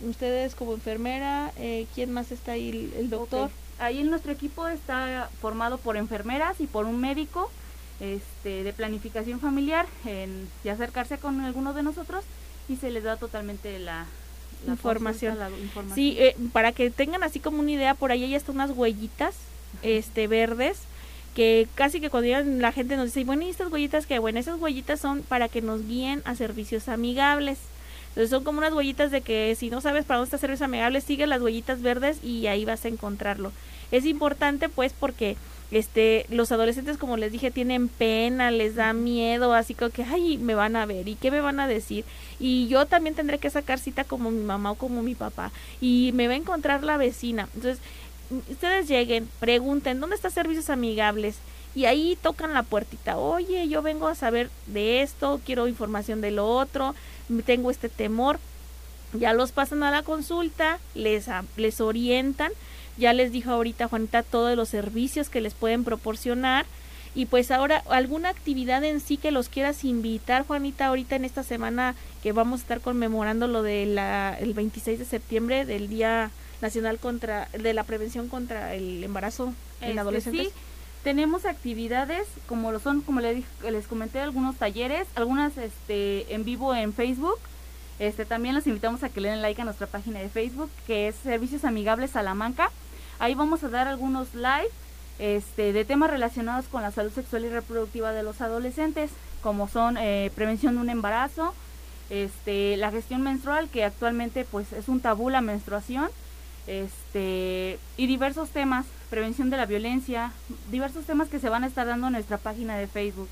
ustedes 0.07 0.53
como 0.53 0.73
enfermera, 0.73 1.51
eh, 1.57 1.87
¿quién 1.95 2.11
más 2.11 2.31
está 2.31 2.51
ahí? 2.51 2.93
El, 2.95 3.09
doctor. 3.09 3.49
Ahí 3.79 3.99
en 3.99 4.11
nuestro 4.11 4.31
equipo 4.31 4.67
está 4.67 5.31
formado 5.41 5.79
por 5.79 5.97
enfermeras 5.97 6.61
y 6.61 6.67
por 6.67 6.85
un 6.85 7.01
médico 7.01 7.49
este, 7.99 8.63
de 8.63 8.71
planificación 8.71 9.39
familiar, 9.39 9.87
en, 10.05 10.47
de 10.63 10.69
acercarse 10.69 11.17
con 11.17 11.41
alguno 11.41 11.73
de 11.73 11.81
nosotros 11.81 12.23
y 12.69 12.75
se 12.75 12.91
les 12.91 13.03
da 13.03 13.17
totalmente 13.17 13.79
la, 13.79 14.05
información. 14.67 15.35
Sí, 15.95 16.17
eh, 16.19 16.35
para 16.53 16.73
que 16.73 16.91
tengan 16.91 17.23
así 17.23 17.39
como 17.39 17.61
una 17.61 17.71
idea, 17.71 17.95
por 17.95 18.11
ahí 18.11 18.23
hay 18.23 18.35
hasta 18.35 18.51
unas 18.51 18.69
huellitas 18.69 19.33
este, 19.81 20.27
verdes 20.27 20.77
que 21.33 21.67
casi 21.73 21.99
que 21.99 22.11
cuando 22.11 22.29
la 22.59 22.71
gente 22.71 22.95
nos 22.95 23.05
dice, 23.05 23.23
bueno, 23.23 23.43
¿y 23.43 23.49
estas 23.49 23.71
huellitas 23.71 24.05
que 24.05 24.19
Bueno, 24.19 24.39
esas 24.39 24.59
huellitas 24.59 24.99
son 24.99 25.23
para 25.23 25.49
que 25.49 25.63
nos 25.63 25.87
guíen 25.87 26.21
a 26.25 26.35
servicios 26.35 26.89
amigables. 26.89 27.57
Entonces 28.17 28.31
son 28.31 28.43
como 28.43 28.57
unas 28.57 28.73
huellitas 28.73 29.11
de 29.11 29.21
que 29.21 29.55
si 29.55 29.69
no 29.69 29.79
sabes 29.79 30.03
para 30.03 30.17
dónde 30.17 30.29
está 30.29 30.39
servicio 30.39 30.65
amigable, 30.65 31.01
sigue 31.01 31.27
las 31.27 31.39
huellitas 31.39 31.83
verdes 31.83 32.17
y 32.23 32.47
ahí 32.47 32.65
vas 32.65 32.83
a 32.83 32.87
encontrarlo. 32.87 33.51
Es 33.91 34.05
importante 34.05 34.69
pues 34.69 34.91
porque 34.91 35.37
este 35.69 36.25
los 36.29 36.51
adolescentes 36.51 36.97
como 36.97 37.15
les 37.15 37.31
dije 37.31 37.51
tienen 37.51 37.89
pena, 37.89 38.49
les 38.49 38.73
da 38.73 38.91
miedo, 38.93 39.53
así 39.53 39.75
como 39.75 39.91
que 39.91 40.03
ay, 40.03 40.39
me 40.39 40.55
van 40.55 40.75
a 40.75 40.87
ver 40.87 41.07
y 41.07 41.13
qué 41.13 41.29
me 41.29 41.41
van 41.41 41.59
a 41.59 41.67
decir 41.67 42.05
y 42.39 42.67
yo 42.67 42.87
también 42.87 43.13
tendré 43.13 43.37
que 43.37 43.51
sacar 43.51 43.77
cita 43.77 44.03
como 44.03 44.31
mi 44.31 44.41
mamá 44.43 44.71
o 44.71 44.75
como 44.75 45.03
mi 45.03 45.13
papá 45.13 45.51
y 45.79 46.09
me 46.15 46.27
va 46.27 46.33
a 46.33 46.37
encontrar 46.37 46.83
la 46.83 46.97
vecina. 46.97 47.47
Entonces, 47.53 47.77
ustedes 48.49 48.87
lleguen, 48.87 49.29
pregunten, 49.39 49.99
¿dónde 49.99 50.15
está 50.15 50.31
servicios 50.31 50.71
amigables? 50.71 51.35
y 51.77 51.85
ahí 51.85 52.17
tocan 52.19 52.55
la 52.55 52.63
puertita, 52.63 53.19
oye, 53.19 53.67
yo 53.67 53.83
vengo 53.83 54.07
a 54.07 54.15
saber 54.15 54.49
de 54.65 55.03
esto, 55.03 55.39
quiero 55.45 55.67
información 55.67 56.21
de 56.21 56.31
lo 56.31 56.49
otro, 56.49 56.95
tengo 57.45 57.71
este 57.71 57.89
temor, 57.89 58.39
ya 59.13 59.33
los 59.33 59.51
pasan 59.51 59.83
a 59.83 59.91
la 59.91 60.03
consulta, 60.03 60.79
les, 60.95 61.27
les 61.55 61.81
orientan, 61.81 62.51
ya 62.97 63.13
les 63.13 63.31
dijo 63.31 63.51
ahorita 63.51 63.87
Juanita 63.87 64.23
todos 64.23 64.55
los 64.55 64.69
servicios 64.69 65.29
que 65.29 65.41
les 65.41 65.53
pueden 65.53 65.83
proporcionar. 65.83 66.65
Y 67.15 67.25
pues 67.25 67.49
ahora, 67.49 67.83
alguna 67.89 68.29
actividad 68.29 68.83
en 68.83 68.99
sí 68.99 69.17
que 69.17 69.31
los 69.31 69.49
quieras 69.49 69.83
invitar, 69.83 70.45
Juanita, 70.45 70.87
ahorita 70.87 71.15
en 71.15 71.25
esta 71.25 71.41
semana 71.41 71.95
que 72.21 72.31
vamos 72.31 72.59
a 72.59 72.63
estar 72.63 72.81
conmemorando 72.81 73.47
lo 73.47 73.63
del 73.63 73.97
el 73.97 74.53
26 74.53 74.99
de 74.99 75.05
septiembre 75.05 75.65
del 75.65 75.87
Día 75.87 76.29
Nacional 76.61 76.99
contra 76.99 77.49
de 77.57 77.73
la 77.73 77.83
Prevención 77.83 78.27
contra 78.29 78.75
el 78.75 79.03
Embarazo 79.03 79.53
en 79.81 79.89
este, 79.89 79.99
Adolescentes. 79.99 80.47
Sí, 80.49 80.53
tenemos 81.03 81.45
actividades 81.45 82.27
como 82.47 82.71
lo 82.71 82.79
son, 82.79 83.01
como 83.01 83.21
les, 83.21 83.43
les 83.69 83.87
comenté, 83.87 84.19
algunos 84.19 84.55
talleres, 84.57 85.07
algunas 85.15 85.57
este, 85.57 86.33
en 86.33 86.43
vivo 86.43 86.75
en 86.75 86.93
Facebook. 86.93 87.39
Este, 87.99 88.25
también 88.25 88.53
los 88.53 88.67
invitamos 88.67 89.03
a 89.03 89.09
que 89.09 89.21
le 89.21 89.29
den 89.29 89.41
like 89.41 89.61
a 89.61 89.65
nuestra 89.65 89.87
página 89.87 90.19
de 90.19 90.29
Facebook, 90.29 90.69
que 90.85 91.07
es 91.07 91.15
Servicios 91.15 91.63
Amigables 91.63 92.11
Salamanca. 92.11 92.69
Ahí 93.19 93.33
vamos 93.33 93.63
a 93.63 93.69
dar 93.69 93.87
algunos 93.87 94.35
live 94.35 94.69
este, 95.19 95.73
de 95.73 95.85
temas 95.85 96.11
relacionados 96.11 96.65
con 96.67 96.83
la 96.83 96.91
salud 96.91 97.11
sexual 97.11 97.45
y 97.45 97.49
reproductiva 97.49 98.11
de 98.11 98.23
los 98.23 98.41
adolescentes, 98.41 99.09
como 99.41 99.67
son 99.67 99.97
eh, 99.97 100.31
prevención 100.35 100.75
de 100.75 100.81
un 100.81 100.89
embarazo, 100.89 101.53
este, 102.09 102.77
la 102.77 102.91
gestión 102.91 103.21
menstrual, 103.21 103.69
que 103.69 103.83
actualmente 103.83 104.45
pues 104.45 104.73
es 104.73 104.87
un 104.87 104.99
tabú 104.99 105.29
la 105.29 105.41
menstruación, 105.41 106.09
este, 106.67 107.79
y 107.97 108.07
diversos 108.07 108.49
temas, 108.49 108.85
prevención 109.09 109.49
de 109.49 109.57
la 109.57 109.65
violencia, 109.65 110.31
diversos 110.71 111.05
temas 111.05 111.29
que 111.29 111.39
se 111.39 111.49
van 111.49 111.63
a 111.63 111.67
estar 111.67 111.87
dando 111.87 112.07
en 112.07 112.13
nuestra 112.13 112.37
página 112.37 112.77
de 112.77 112.87
Facebook. 112.87 113.29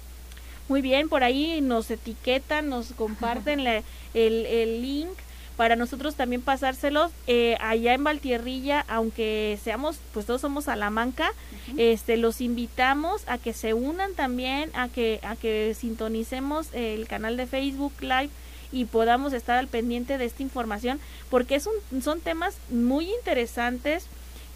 Muy 0.67 0.81
bien, 0.81 1.09
por 1.09 1.23
ahí 1.23 1.61
nos 1.61 1.91
etiquetan, 1.91 2.69
nos 2.69 2.93
comparten 2.93 3.59
el, 3.59 3.83
el, 4.13 4.81
link 4.81 5.11
para 5.57 5.75
nosotros 5.75 6.15
también 6.15 6.41
pasárselos 6.41 7.11
eh, 7.27 7.55
allá 7.61 7.93
en 7.93 8.03
Valtierrilla, 8.03 8.83
aunque 8.87 9.59
seamos, 9.63 9.97
pues 10.13 10.25
todos 10.25 10.41
somos 10.41 10.65
Salamanca, 10.65 11.31
este, 11.77 12.17
los 12.17 12.41
invitamos 12.41 13.23
a 13.27 13.37
que 13.37 13.53
se 13.53 13.73
unan 13.73 14.15
también, 14.15 14.71
a 14.73 14.89
que, 14.89 15.19
a 15.23 15.35
que 15.35 15.75
sintonicemos 15.77 16.67
el 16.73 17.07
canal 17.07 17.37
de 17.37 17.47
Facebook 17.47 17.93
Live 18.01 18.31
y 18.71 18.85
podamos 18.85 19.31
estar 19.33 19.57
al 19.57 19.67
pendiente 19.67 20.17
de 20.17 20.25
esta 20.25 20.43
información, 20.43 20.99
porque 21.29 21.55
es 21.55 21.67
un, 21.67 22.01
son 22.01 22.19
temas 22.19 22.57
muy 22.69 23.09
interesantes 23.13 24.07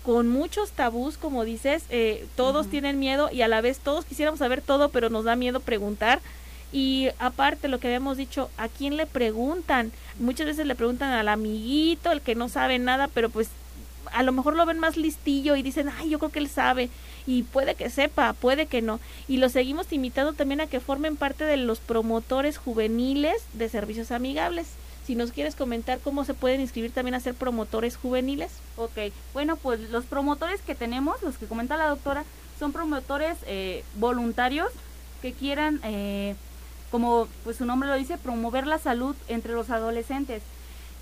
con 0.04 0.28
muchos 0.28 0.72
tabús, 0.72 1.18
como 1.18 1.44
dices, 1.44 1.84
eh, 1.90 2.26
todos 2.36 2.70
tienen 2.70 3.00
miedo 3.00 3.30
y 3.32 3.42
a 3.42 3.48
la 3.48 3.62
vez 3.62 3.80
todos 3.80 4.06
quisiéramos 4.06 4.40
saber 4.40 4.62
todo, 4.62 4.90
pero 4.90 5.10
nos 5.10 5.26
da 5.26 5.36
miedo 5.36 5.60
preguntar. 5.60 6.22
Y 6.72 7.10
aparte 7.20 7.68
lo 7.68 7.80
que 7.80 7.88
habíamos 7.88 8.18
dicho, 8.18 8.50
¿a 8.58 8.68
quién 8.68 8.96
le 8.96 9.08
preguntan? 9.08 9.92
Muchas 10.20 10.46
veces 10.46 10.66
le 10.68 10.76
preguntan 10.76 11.12
al 11.12 11.28
amiguito, 11.28 12.12
el 12.12 12.22
que 12.22 12.36
no 12.36 12.48
sabe 12.48 12.78
nada, 12.80 13.08
pero 13.08 13.30
pues 13.30 13.50
a 14.14 14.24
lo 14.24 14.32
mejor 14.32 14.56
lo 14.56 14.66
ven 14.66 14.80
más 14.80 14.98
listillo 14.98 15.56
y 15.56 15.64
dicen, 15.64 15.90
ay, 15.90 16.10
yo 16.10 16.20
creo 16.20 16.32
que 16.32 16.40
él 16.40 16.50
sabe. 16.50 16.90
Y 17.28 17.44
puede 17.44 17.76
que 17.76 17.90
sepa, 17.90 18.34
puede 18.34 18.66
que 18.66 18.82
no. 18.82 19.00
Y 19.28 19.38
lo 19.38 19.50
seguimos 19.50 19.92
invitando 19.92 20.34
también 20.34 20.62
a 20.62 20.68
que 20.68 20.80
formen 20.80 21.16
parte 21.16 21.44
de 21.44 21.58
los 21.58 21.80
promotores 21.80 22.58
juveniles 22.58 23.42
de 23.54 23.70
servicios 23.70 24.12
amigables. 24.12 24.68
Si 25.10 25.16
nos 25.16 25.32
quieres 25.32 25.56
comentar 25.56 25.98
cómo 26.02 26.24
se 26.24 26.36
pueden 26.36 26.62
inscribir 26.62 26.92
también 26.92 27.16
a 27.16 27.20
ser 27.20 27.34
promotores 27.34 27.98
juveniles. 27.98 28.52
Ok, 28.78 29.12
bueno, 29.34 29.56
pues 29.56 29.80
los 29.90 30.06
promotores 30.06 30.62
que 30.62 30.76
tenemos, 30.76 31.24
los 31.24 31.36
que 31.40 31.48
comenta 31.48 31.78
la 31.78 31.88
doctora, 31.88 32.26
son 32.60 32.74
promotores 32.74 33.36
eh, 33.48 33.84
voluntarios 33.96 34.70
que 35.24 35.34
quieran, 35.34 35.80
eh, 35.82 36.36
como 36.92 37.28
pues 37.44 37.58
su 37.58 37.66
nombre 37.66 37.90
lo 37.90 37.96
dice, 37.96 38.20
promover 38.20 38.68
la 38.68 38.78
salud 38.78 39.16
entre 39.30 39.54
los 39.54 39.72
adolescentes. 39.72 40.44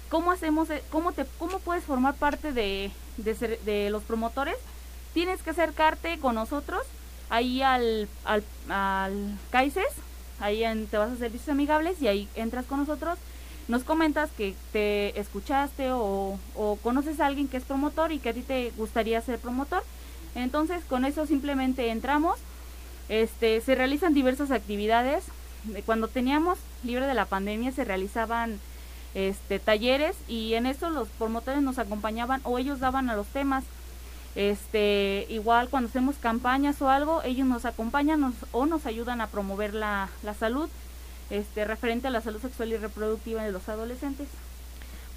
¿Cómo 0.08 0.32
hacemos, 0.32 0.70
eh, 0.70 0.82
cómo, 0.90 1.12
te, 1.12 1.26
cómo 1.38 1.60
puedes 1.60 1.84
formar 1.84 2.16
parte 2.16 2.54
de, 2.54 2.92
de, 3.18 3.90
los 3.90 4.04
promotores? 4.04 4.56
Tienes 5.14 5.44
que 5.44 5.50
acercarte 5.50 6.18
con 6.20 6.36
nosotros 6.36 6.84
ahí 7.30 7.62
al, 7.62 8.08
al, 8.24 8.42
al 8.70 9.38
CAICES, 9.52 9.84
ahí 10.40 10.64
te 10.90 10.98
vas 10.98 11.12
a 11.12 11.18
servicios 11.18 11.50
amigables 11.50 12.02
y 12.02 12.08
ahí 12.08 12.30
entras 12.36 12.66
con 12.68 12.80
nosotros. 12.80 13.20
Nos 13.68 13.84
comentas 13.84 14.30
que 14.38 14.56
te 14.72 15.20
escuchaste 15.20 15.90
o, 15.92 16.40
conoces 16.84 17.20
a 17.20 17.26
alguien 17.26 17.50
que 17.50 17.58
es 17.58 17.64
promotor 17.64 18.12
y 18.12 18.20
que 18.20 18.30
a 18.30 18.34
ti 18.34 18.42
te 18.42 18.72
gustaría 18.78 19.20
ser 19.22 19.40
promotor. 19.40 19.84
Entonces 20.36 20.84
con 20.86 21.04
eso 21.04 21.26
simplemente 21.26 21.90
entramos. 21.90 22.40
Este, 23.10 23.60
se 23.62 23.76
realizan 23.76 24.14
diversas 24.14 24.52
actividades. 24.52 25.26
Cuando 25.86 26.08
teníamos 26.08 26.60
libre 26.84 27.08
de 27.08 27.14
la 27.14 27.26
pandemia 27.26 27.74
se 27.74 27.84
realizaban 27.84 28.60
este, 29.16 29.60
talleres 29.60 30.16
y 30.30 30.54
en 30.54 30.66
eso 30.66 30.90
los 30.90 31.10
promotores 31.10 31.62
nos 31.62 31.78
acompañaban 31.78 32.40
o 32.46 32.60
ellos 32.60 32.80
daban 32.80 33.10
a 33.10 33.16
los 33.18 33.28
temas. 33.28 33.66
Este, 34.36 35.26
igual 35.30 35.68
cuando 35.68 35.90
hacemos 35.90 36.16
campañas 36.18 36.82
o 36.82 36.90
algo, 36.90 37.22
ellos 37.24 37.48
nos 37.48 37.66
acompañan 37.66 38.34
o 38.52 38.66
nos 38.66 38.86
ayudan 38.86 39.20
a 39.20 39.28
promover 39.28 39.74
la, 39.74 40.10
la 40.24 40.34
salud 40.36 40.70
este, 41.30 41.66
referente 41.66 42.08
a 42.08 42.12
la 42.12 42.22
salud 42.22 42.42
sexual 42.42 42.72
y 42.72 42.78
reproductiva 42.78 43.44
de 43.44 43.52
los 43.52 43.68
adolescentes. 43.70 44.28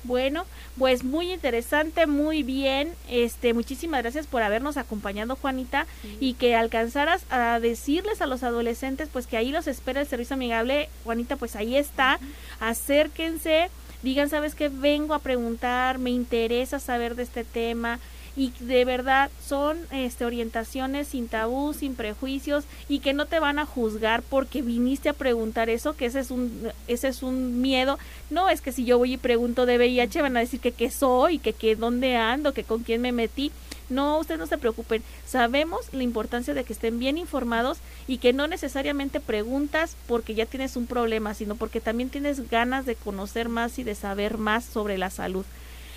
Bueno, 0.03 0.47
pues 0.79 1.05
muy 1.05 1.33
interesante, 1.33 2.07
muy 2.07 2.43
bien. 2.43 2.95
Este, 3.09 3.53
muchísimas 3.53 4.01
gracias 4.01 4.27
por 4.27 4.43
habernos 4.43 4.79
acompañado, 4.79 5.37
Juanita, 5.37 5.87
y 6.21 6.35
que 6.35 6.55
alcanzaras 6.57 7.25
a 7.29 7.61
decirles 7.61 8.23
a 8.23 8.27
los 8.27 8.43
adolescentes, 8.43 9.11
pues 9.13 9.27
que 9.27 9.37
ahí 9.37 9.53
los 9.53 9.67
espera 9.67 10.01
el 10.01 10.07
servicio 10.07 10.35
amigable. 10.35 10.89
Juanita, 11.05 11.37
pues 11.37 11.55
ahí 11.55 11.77
está. 11.77 12.19
Acérquense, 12.61 13.69
digan, 14.03 14.31
sabes 14.31 14.55
que 14.55 14.71
vengo 14.71 15.13
a 15.13 15.19
preguntar, 15.19 15.99
me 15.99 16.11
interesa 16.11 16.81
saber 16.81 17.15
de 17.15 17.25
este 17.25 17.45
tema 17.45 18.01
y 18.37 18.53
de 18.61 18.85
verdad 18.85 19.31
son 19.45 19.79
este 19.91 20.25
orientaciones 20.25 21.09
sin 21.09 21.29
tabú, 21.29 21.75
sin 21.75 21.95
prejuicios 21.95 22.65
y 22.89 23.01
que 23.01 23.13
no 23.13 23.27
te 23.27 23.41
van 23.41 23.59
a 23.59 23.67
juzgar 23.67 24.23
porque 24.23 24.63
viniste 24.63 25.09
a 25.09 25.15
preguntar 25.15 25.69
eso, 25.69 25.97
que 25.97 26.07
ese 26.07 26.21
es 26.21 26.31
un 26.31 26.71
ese 26.87 27.09
es 27.09 27.23
un 27.23 27.61
miedo. 27.61 27.99
No, 28.31 28.49
es 28.49 28.61
que 28.61 28.73
si 28.73 28.85
yo 28.85 28.99
voy 28.99 29.15
y 29.15 29.17
pregunto 29.17 29.67
de 29.67 29.79
VIH 29.79 30.23
van 30.23 30.37
a 30.37 30.41
decir 30.41 30.61
que 30.61 30.73
qué 30.73 30.91
soy, 30.91 31.39
que 31.39 31.53
qué 31.53 31.77
dónde 31.77 32.17
ando, 32.17 32.55
que 32.55 32.65
con 32.65 32.83
quién 32.83 33.01
me 33.01 33.13
metí. 33.13 33.51
No, 33.89 34.21
ustedes 34.21 34.39
no 34.39 34.47
se 34.47 34.57
preocupen. 34.57 35.03
Sabemos 35.27 35.93
la 35.93 36.05
importancia 36.05 36.55
de 36.55 36.63
que 36.63 36.73
estén 36.73 37.01
bien 37.01 37.19
informados 37.19 37.79
y 38.07 38.19
que 38.19 38.33
no 38.33 38.47
necesariamente 38.47 39.19
preguntas 39.19 39.97
porque 40.07 40.35
ya 40.35 40.47
tienes 40.47 40.77
un 40.77 40.87
problema, 40.87 41.35
sino 41.35 41.57
porque 41.57 41.81
también 41.81 42.09
tienes 42.09 42.49
ganas 42.49 42.87
de 42.87 42.95
conocer 42.95 43.49
más 43.49 43.81
y 43.81 43.83
de 43.83 43.97
saber 43.97 44.39
más 44.39 44.65
sobre 44.65 44.97
la 44.97 45.11
salud. 45.11 45.45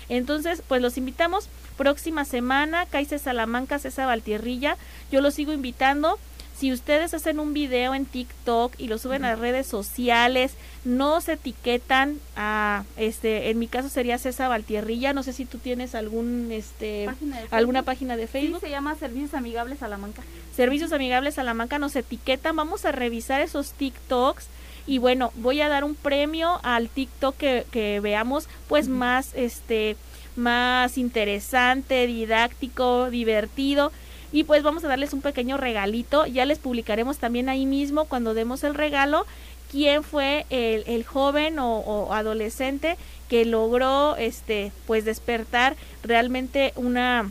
Entonces, 0.08 0.62
pues 0.66 0.82
los 0.82 0.96
invitamos 0.98 1.48
próxima 1.76 2.24
semana, 2.24 2.86
Caice 2.86 3.18
Salamanca, 3.18 3.78
César 3.78 4.06
Valtierrilla. 4.06 4.76
Yo 5.10 5.20
los 5.20 5.34
sigo 5.34 5.52
invitando 5.52 6.18
si 6.56 6.72
ustedes 6.72 7.12
hacen 7.14 7.40
un 7.40 7.52
video 7.52 7.94
en 7.94 8.06
TikTok 8.06 8.74
y 8.78 8.86
lo 8.86 8.98
suben 8.98 9.24
a 9.24 9.30
las 9.30 9.40
redes 9.40 9.66
sociales, 9.66 10.54
no 10.84 11.20
se 11.20 11.32
etiquetan 11.32 12.20
a, 12.36 12.84
este, 12.96 13.50
en 13.50 13.58
mi 13.58 13.66
caso 13.66 13.88
sería 13.88 14.18
César 14.18 14.50
Valtierrilla, 14.50 15.12
no 15.12 15.24
sé 15.24 15.32
si 15.32 15.46
tú 15.46 15.58
tienes 15.58 15.96
algún, 15.96 16.52
este, 16.52 17.08
alguna 17.50 17.82
página 17.82 18.16
de 18.16 18.28
Facebook. 18.28 18.60
Sí, 18.60 18.66
se 18.66 18.70
llama 18.70 18.94
Servicios 18.94 19.34
Amigables 19.34 19.80
Salamanca. 19.80 20.22
Servicios 20.54 20.92
Amigables 20.92 21.34
Salamanca 21.34 21.80
nos 21.80 21.96
etiquetan, 21.96 22.54
vamos 22.54 22.84
a 22.84 22.92
revisar 22.92 23.40
esos 23.40 23.72
TikToks 23.72 24.46
y 24.86 24.98
bueno, 24.98 25.32
voy 25.36 25.60
a 25.60 25.68
dar 25.68 25.84
un 25.84 25.94
premio 25.94 26.60
al 26.62 26.88
TikTok 26.88 27.36
que, 27.36 27.66
que 27.70 28.00
veamos 28.00 28.48
pues 28.68 28.88
más, 28.88 29.32
este, 29.34 29.96
más 30.36 30.98
interesante, 30.98 32.06
didáctico, 32.06 33.10
divertido. 33.10 33.92
Y 34.32 34.44
pues 34.44 34.62
vamos 34.62 34.84
a 34.84 34.88
darles 34.88 35.12
un 35.12 35.22
pequeño 35.22 35.56
regalito. 35.56 36.26
Ya 36.26 36.44
les 36.44 36.58
publicaremos 36.58 37.18
también 37.18 37.48
ahí 37.48 37.66
mismo 37.66 38.06
cuando 38.06 38.34
demos 38.34 38.64
el 38.64 38.74
regalo 38.74 39.26
quién 39.74 40.04
fue 40.04 40.46
el, 40.50 41.04
joven 41.04 41.58
o, 41.58 42.12
adolescente 42.12 42.96
que 43.28 43.44
logró 43.44 44.16
este 44.16 44.70
pues 44.86 45.04
despertar 45.04 45.74
realmente 46.04 46.72
una 46.76 47.28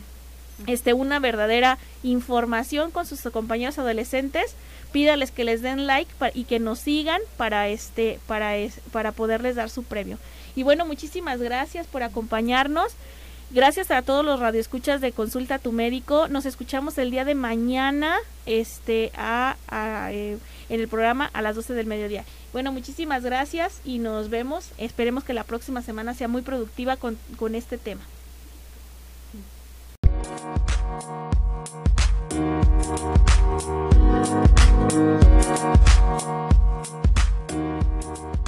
este 0.66 0.92
una 0.92 1.20
verdadera 1.20 1.78
información 2.02 2.90
con 2.90 3.06
sus 3.06 3.22
compañeros 3.32 3.78
adolescentes 3.78 4.56
pídales 4.94 5.32
que 5.32 5.42
les 5.42 5.60
den 5.60 5.88
like 5.88 6.12
y 6.34 6.44
que 6.44 6.60
nos 6.60 6.78
sigan 6.78 7.20
para 7.36 7.66
este 7.66 8.20
para 8.28 8.56
es, 8.56 8.78
para 8.92 9.10
poderles 9.10 9.56
dar 9.56 9.68
su 9.68 9.82
premio 9.82 10.18
y 10.54 10.62
bueno 10.62 10.86
muchísimas 10.86 11.40
gracias 11.40 11.88
por 11.88 12.04
acompañarnos 12.04 12.92
Gracias 13.50 13.92
a 13.92 14.02
todos 14.02 14.24
los 14.24 14.40
radioescuchas 14.40 15.00
de 15.00 15.12
Consulta 15.12 15.60
tu 15.60 15.70
médico. 15.70 16.26
Nos 16.26 16.44
escuchamos 16.44 16.98
el 16.98 17.12
día 17.12 17.24
de 17.24 17.36
mañana 17.36 18.16
este, 18.46 19.12
a, 19.16 19.54
eh, 20.10 20.38
en 20.68 20.80
el 20.80 20.88
programa 20.88 21.30
a 21.32 21.40
las 21.40 21.54
12 21.54 21.74
del 21.74 21.86
mediodía. 21.86 22.24
Bueno, 22.52 22.72
muchísimas 22.72 23.22
gracias 23.22 23.80
y 23.84 24.00
nos 24.00 24.28
vemos. 24.28 24.70
Esperemos 24.76 25.22
que 25.22 25.34
la 25.34 25.44
próxima 25.44 25.82
semana 25.82 26.14
sea 26.14 26.26
muy 26.26 26.42
productiva 26.42 26.96
con, 26.96 27.16
con 27.36 27.54
este 27.54 27.78
tema. 27.78 28.02
Thank 32.34 32.64
you. 38.38 38.43